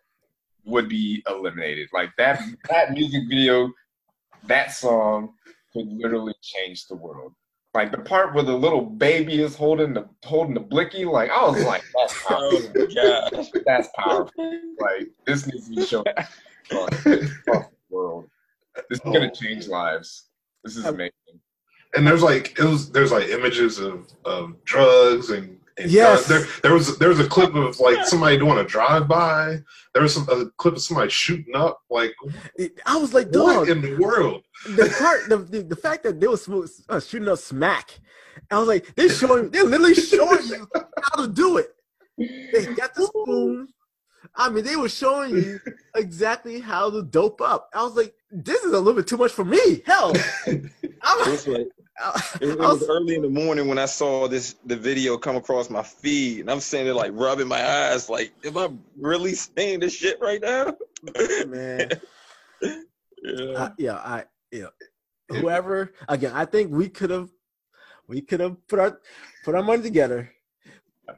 [0.65, 1.89] would be eliminated.
[1.93, 3.71] Like that that music video,
[4.45, 5.35] that song
[5.73, 7.35] could literally change the world.
[7.75, 11.43] Like the part where the little baby is holding the holding the blicky, like I
[11.49, 12.71] was like, that's Oh powerful.
[12.75, 13.47] my gosh.
[13.65, 14.61] That's powerful.
[14.79, 16.05] Like this needs to be shown
[16.71, 18.29] across the world.
[18.91, 19.31] This is gonna oh.
[19.31, 20.25] change lives.
[20.65, 21.13] This is amazing.
[21.97, 26.27] and there's like it was there's like images of, of drugs and, and Yes.
[26.27, 26.29] guns.
[26.29, 29.59] there there was there was a clip of like somebody doing a drive by.
[29.95, 31.81] There was some a clip of somebody shooting up.
[31.91, 32.13] Like
[32.87, 33.69] I was like, what dog.
[33.69, 34.45] in the world?
[34.67, 36.39] The part, the, the, the fact that they were
[36.89, 37.99] uh, shooting up smack,
[38.51, 40.69] I was like, they're showing, they're literally showing you
[41.03, 41.75] how to do it.
[42.17, 43.69] They got the spoon.
[44.35, 45.61] I mean, they were showing you
[45.97, 47.69] exactly how to dope up.
[47.75, 49.83] I was like, this is a little bit too much for me.
[49.85, 50.15] Hell,
[50.47, 51.82] I'm, was like I,
[52.41, 55.37] It, it was was, early in the morning when I saw this the video come
[55.37, 59.35] across my feed, and I'm sitting there like rubbing my eyes, like, am I really
[59.35, 60.75] seeing this shit right now?
[61.47, 61.91] man.
[63.23, 63.59] yeah.
[63.59, 64.67] I, yeah, I yeah.
[65.29, 67.31] Whoever again, I think we could have
[68.09, 69.01] we could have put our
[69.45, 70.33] put our money together,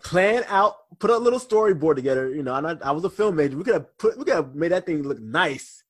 [0.02, 2.30] plan out, put a little storyboard together.
[2.34, 3.56] You know, and I, I was a film major.
[3.56, 5.83] We could have put we could have made that thing look nice.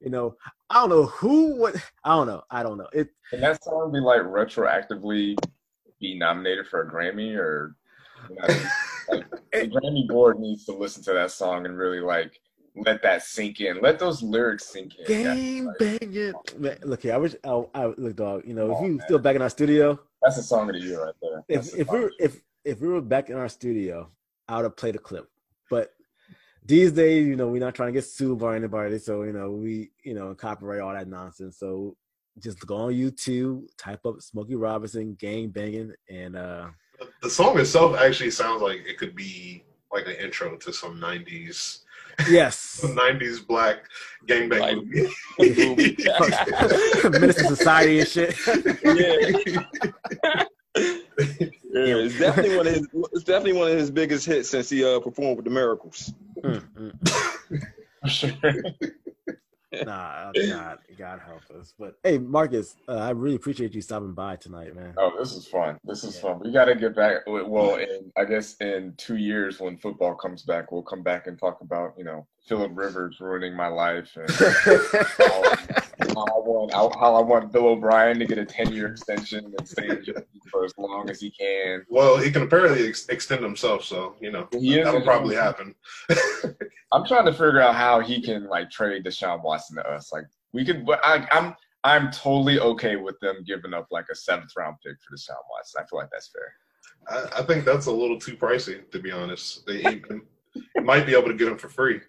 [0.00, 0.36] You know,
[0.70, 2.42] I don't know who what I don't know.
[2.50, 2.88] I don't know.
[2.92, 5.36] It Can that song be like retroactively
[6.00, 7.76] be nominated for a Grammy or
[8.28, 8.46] you know,
[9.08, 12.40] like the Grammy board needs to listen to that song and really like
[12.76, 13.80] let that sink in.
[13.80, 15.06] Let those lyrics sink in.
[15.06, 16.34] game banging.
[16.58, 18.42] Man, look here, I wish I, I look dog.
[18.44, 19.00] You know, Come if oh, man.
[19.06, 21.44] still back in our studio, That's a song of the year right there.
[21.48, 24.10] That's if if we if if we were back in our studio,
[24.48, 25.30] I would have played a clip.
[25.70, 25.94] But
[26.66, 29.50] these days, you know, we're not trying to get sued by anybody, so you know,
[29.52, 31.58] we you know copyright all that nonsense.
[31.58, 31.96] So
[32.38, 36.66] just go on YouTube, type up Smokey Robinson gang banging, and uh
[37.22, 41.80] The song itself actually sounds like it could be like an intro to some '90s
[42.28, 43.84] yes, some '90s black
[44.26, 45.96] gangbang Like- movie.
[47.18, 48.34] Menace to Society and shit.
[48.84, 50.44] yeah.
[51.76, 52.88] Yeah, it's definitely one of his.
[53.12, 56.12] It's definitely one of his biggest hits since he uh, performed with the Miracles.
[56.42, 57.62] Mm, mm.
[58.06, 58.30] Sure.
[59.84, 61.74] nah, God, God help us.
[61.76, 64.94] But hey, Marcus, uh, I really appreciate you stopping by tonight, man.
[64.96, 65.78] Oh, this is fun.
[65.82, 66.38] This is fun.
[66.38, 67.22] We got to get back.
[67.26, 71.36] Well, in I guess in two years when football comes back, we'll come back and
[71.36, 75.42] talk about you know Philip Rivers ruining my life and how,
[76.14, 79.68] how I want how I want Bill O'Brien to get a ten year extension and
[79.68, 80.04] stay in
[80.50, 81.84] for as long as he can.
[81.88, 85.74] Well, he can apparently ex- extend himself, so you know He that'll a- probably happen.
[86.92, 90.12] I'm trying to figure out how he can like trade Deshaun Watson to us.
[90.12, 94.50] Like we could, I, I'm I'm totally okay with them giving up like a seventh
[94.56, 95.82] round pick for Deshaun Watson.
[95.82, 96.52] I feel like that's fair.
[97.08, 99.66] I, I think that's a little too pricey, to be honest.
[99.66, 100.00] They
[100.76, 102.00] even, might be able to get him for free.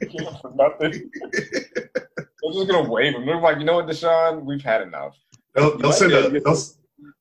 [0.00, 1.10] Give him for nothing.
[1.32, 3.24] They're just gonna wave him.
[3.26, 5.16] They're like, you know what, Deshaun, we've had enough.
[5.54, 6.56] They'll, they'll send be a they'll,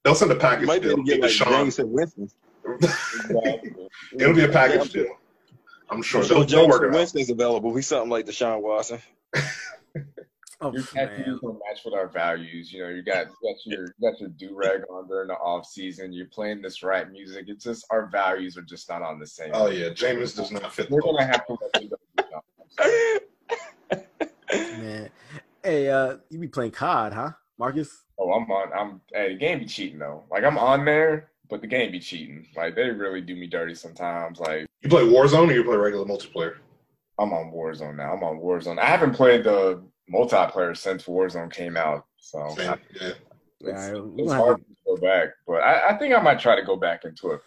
[0.03, 0.93] they'll send a You package might be deal.
[0.97, 1.65] able to get like Deshaun.
[1.65, 2.29] Jameis and Winston.
[4.17, 5.05] It'll be a package deal.
[5.89, 6.93] I'm sure I'm they'll, they'll work Jameis it out.
[6.95, 7.75] Winston's available.
[7.75, 8.99] He's something like Deshaun Watson.
[10.63, 11.39] Oh, Your tattoos man.
[11.41, 12.71] don't match with our values.
[12.71, 15.33] You know, you got you got your you got your do rag on during the
[15.33, 16.13] off season.
[16.13, 17.45] You're playing this rap music.
[17.47, 19.49] It's just our values are just not on the same.
[19.55, 20.91] Oh yeah, James does not fit.
[20.91, 21.95] We're gonna have to let you go.
[22.15, 22.41] Deshaun.
[22.59, 23.19] I'm
[24.51, 24.77] sorry.
[24.79, 25.09] man.
[25.63, 28.03] Hey, uh, you be playing COD, huh, Marcus?
[28.19, 28.71] Oh, I'm on.
[28.71, 29.01] I'm.
[29.11, 30.25] Hey, the game be cheating though.
[30.29, 32.45] Like I'm on there, but the game be cheating.
[32.55, 34.39] Like they really do me dirty sometimes.
[34.39, 36.57] Like You play Warzone or you play regular multiplayer?
[37.17, 38.13] I'm on Warzone now.
[38.13, 38.77] I'm on Warzone.
[38.79, 39.83] I haven't played the
[40.13, 43.11] multiplayer since Warzone came out, so Same, I- yeah.
[43.63, 45.29] All it's, right, we're it's hard to go back.
[45.45, 47.41] But I, I think I might try to go back into it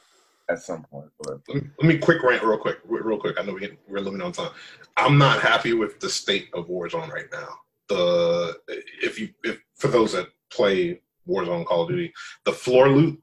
[0.49, 1.11] at some point.
[1.21, 3.39] But Let me, let me quick rant real quick, real quick.
[3.39, 4.51] I know we get, we're limited on time.
[4.97, 7.49] I'm not happy with the state of Warzone right now.
[7.89, 8.57] The
[9.03, 12.13] if you if for those that play Warzone Call of Duty,
[12.45, 13.21] the floor loot,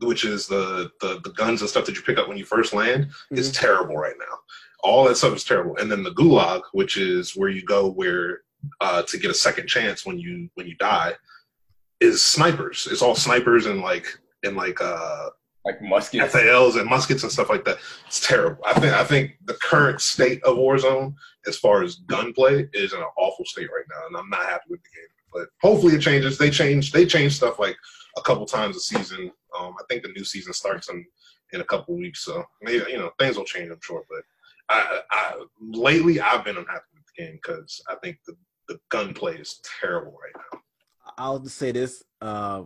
[0.00, 2.72] which is the the, the guns and stuff that you pick up when you first
[2.72, 3.66] land, is mm-hmm.
[3.66, 4.38] terrible right now.
[4.82, 5.76] All that stuff is terrible.
[5.76, 8.40] And then the gulag, which is where you go where
[8.80, 11.14] uh, to get a second chance when you when you die,
[12.00, 12.88] is snipers.
[12.90, 14.06] It's all snipers and like
[14.42, 15.28] and like uh
[15.64, 16.32] like muskets.
[16.32, 17.78] FALs and muskets and stuff like that.
[18.06, 18.62] It's terrible.
[18.64, 21.14] I think I think the current state of Warzone,
[21.46, 24.64] as far as gunplay, is in an awful state right now, and I'm not happy
[24.70, 25.08] with the game.
[25.32, 26.38] But hopefully it changes.
[26.38, 27.76] They change they change stuff like
[28.16, 29.30] a couple times a season.
[29.58, 31.04] Um, I think the new season starts in
[31.52, 33.70] in a couple weeks, so maybe you know things will change.
[33.70, 34.22] I'm sure, but
[34.70, 38.34] I, I lately I've been unhappy with the game because I think the
[38.70, 40.60] the gunplay is terrible right now.
[41.18, 42.62] I'll just say this: uh,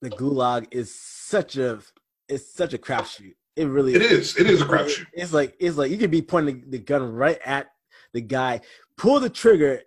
[0.00, 1.80] the Gulag is such a
[2.28, 3.34] it's such a crapshoot.
[3.56, 4.36] It really It is.
[4.38, 5.06] It is a crapshoot.
[5.12, 7.66] It's like it's like you could be pointing the gun right at
[8.14, 8.62] the guy,
[8.96, 9.82] pull the trigger,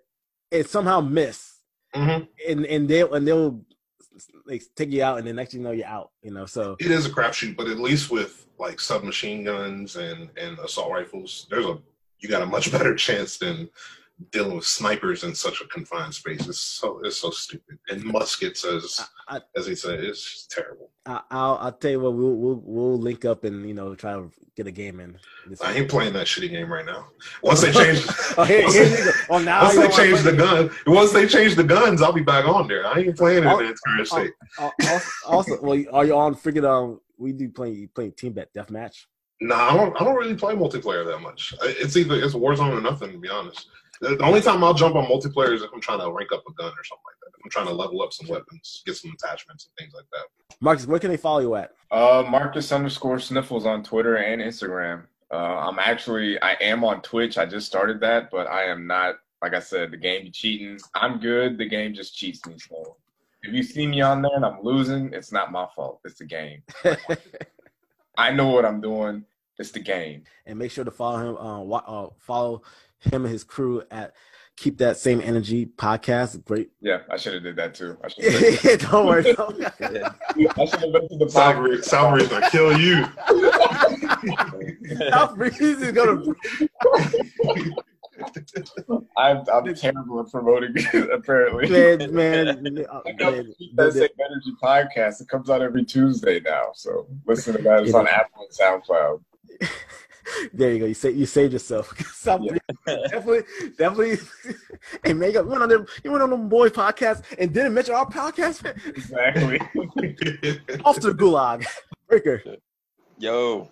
[0.52, 1.58] and somehow miss,
[1.92, 3.64] hmm and and they'll and they'll
[4.46, 6.12] like take you out, and then next thing you know you're out.
[6.22, 10.30] You know, so it is a crapshoot, but at least with like submachine guns and
[10.36, 11.78] and assault rifles, there's a
[12.20, 13.68] you got a much better chance than
[14.30, 16.46] dealing with snipers in such a confined space.
[16.46, 17.78] It's so it's so stupid.
[17.88, 20.90] And muskets, as I, as he said, it's just terrible.
[21.06, 24.12] I, I'll I'll tell you what we'll we'll we'll link up and you know try
[24.12, 25.18] to get a game in.
[25.62, 27.06] I ain't playing that shitty game right now.
[27.42, 28.04] Once they change,
[28.36, 29.10] Oh, here, once here they.
[29.30, 32.46] Oh, now once they change the gun, once they change the guns, I'll be back
[32.46, 32.86] on there.
[32.86, 34.32] I ain't playing it Oh, in its current state.
[34.58, 37.00] Also, also, well, are you on freaking um?
[37.18, 39.06] We do play play team bet deathmatch.
[39.40, 40.00] Nah, I don't.
[40.00, 41.52] I don't really play multiplayer that much.
[41.62, 43.10] It's either it's Warzone or nothing.
[43.12, 43.66] To be honest,
[44.02, 46.42] the the only time I'll jump on multiplayer is if I'm trying to rank up
[46.48, 47.38] a gun or something like that.
[47.38, 50.56] If I'm trying to level up some weapons, get some attachments and things like that.
[50.60, 51.72] Marcus, where can they follow you at?
[51.90, 55.04] Uh, Marcus underscore Sniffles on Twitter and Instagram.
[55.32, 55.36] Uh,
[55.66, 57.38] I'm actually I am on Twitch.
[57.38, 59.16] I just started that, but I am not.
[59.40, 60.78] Like I said, the game be cheating.
[60.94, 61.58] I'm good.
[61.58, 62.54] The game just cheats me.
[62.58, 62.96] So
[63.42, 66.00] if you see me on there and I'm losing, it's not my fault.
[66.04, 66.62] It's the game.
[68.18, 69.24] I know what I'm doing.
[69.58, 70.24] It's the game.
[70.46, 71.36] and make sure to follow him.
[71.36, 72.62] Uh, uh, follow
[73.02, 74.14] him and his crew at
[74.56, 76.44] Keep That Same Energy podcast.
[76.44, 76.70] Great.
[76.80, 77.96] Yeah, I should have did that too.
[78.04, 79.32] I should have don't worry.
[79.34, 81.84] Don't I should have been to the Salary, podcast.
[81.84, 83.04] salary's gonna kill you.
[85.08, 86.22] Stop Breeze is gonna.
[89.16, 91.68] I'm, I'm terrible at promoting it, apparently.
[91.68, 95.20] Man, man, uh, I got man, Keep That Same Energy podcast.
[95.20, 96.70] It comes out every Tuesday now.
[96.74, 97.84] So listen to that.
[97.84, 99.22] It's on Apple and SoundCloud.
[100.52, 100.86] There you go.
[100.86, 101.92] You say you saved yourself.
[102.24, 102.58] Yeah.
[102.86, 103.42] Definitely,
[103.78, 104.18] definitely.
[105.04, 105.86] Hey, man, you went on them.
[106.04, 108.64] You went on them boy podcast and didn't mention our podcast.
[108.86, 109.58] Exactly.
[110.84, 111.66] Off to the gulag.
[112.08, 112.42] Breaker.
[113.18, 113.68] Yo.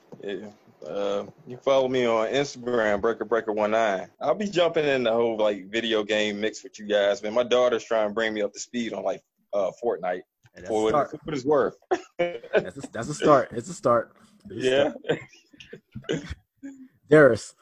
[0.87, 4.09] Uh, you follow me on Instagram, Breaker Breaker One Nine.
[4.21, 7.35] I'll be jumping in the whole like video game mix with you guys, man.
[7.35, 9.21] My daughter's trying to bring me up to speed on like
[9.53, 10.23] uh Fortnite
[10.67, 11.11] for a what, start.
[11.11, 11.77] for what it's worth.
[12.19, 13.51] That's, a, that's a start.
[13.53, 14.13] It's a start.
[14.49, 14.93] It's a yeah.
[16.09, 16.35] start.
[17.11, 17.55] Darius.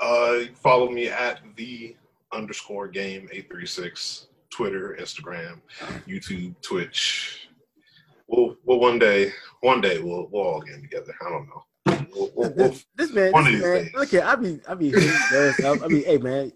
[0.00, 1.96] Uh, follow me at the
[2.32, 4.26] underscore game eight three six.
[4.50, 5.60] Twitter, Instagram,
[6.06, 7.48] YouTube, Twitch.
[8.28, 9.32] We'll, well, one day,
[9.62, 11.12] one day we'll we'll all get together.
[11.20, 12.06] I don't know.
[12.14, 16.04] We'll, we'll, this, this, man, this man, look here, I be, I be, I mean,
[16.04, 16.52] hey man,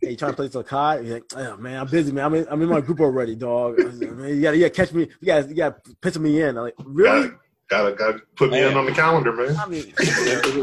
[0.00, 1.04] hey, trying to play some card?
[1.04, 2.26] You're like, oh, man, I'm busy, man.
[2.26, 3.76] I'm in, I'm in my group already, dog.
[3.78, 5.08] Man, you gotta, you gotta catch me.
[5.20, 6.56] You gotta, you gotta pencil me in.
[6.56, 7.32] I'm like, really?
[7.68, 9.56] Gotta, gotta gotta put me in on the calendar, man.
[9.56, 9.84] I mean,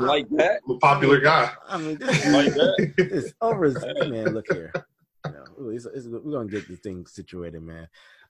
[0.05, 0.59] like that.
[0.67, 1.51] I'm a popular guy.
[1.67, 2.93] I mean, this Like is that.
[2.97, 3.65] it's over.
[3.65, 3.75] as-
[4.09, 4.71] Man, look here.
[5.25, 7.87] You know, it's, it's, we're gonna get these thing situated, man.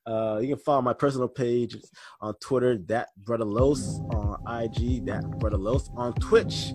[0.08, 1.76] Uh, you can follow my personal page
[2.22, 6.74] on Twitter, that brother Los, on IG, that brother Los, on Twitch,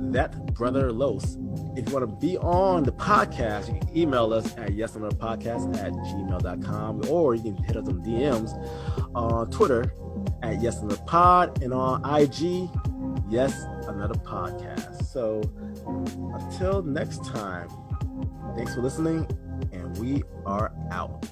[0.00, 1.36] that brother Los.
[1.76, 5.92] If you want to be on the podcast, you can email us at yesanotherpodcast at
[5.92, 8.50] gmail.com or you can hit us on DMs
[9.14, 9.92] on Twitter
[10.42, 12.68] at yes another pod and on IG,
[13.28, 15.04] yes another podcast.
[15.06, 15.42] So
[16.34, 17.68] until next time,
[18.54, 19.26] thanks for listening,
[19.72, 21.24] and we are out.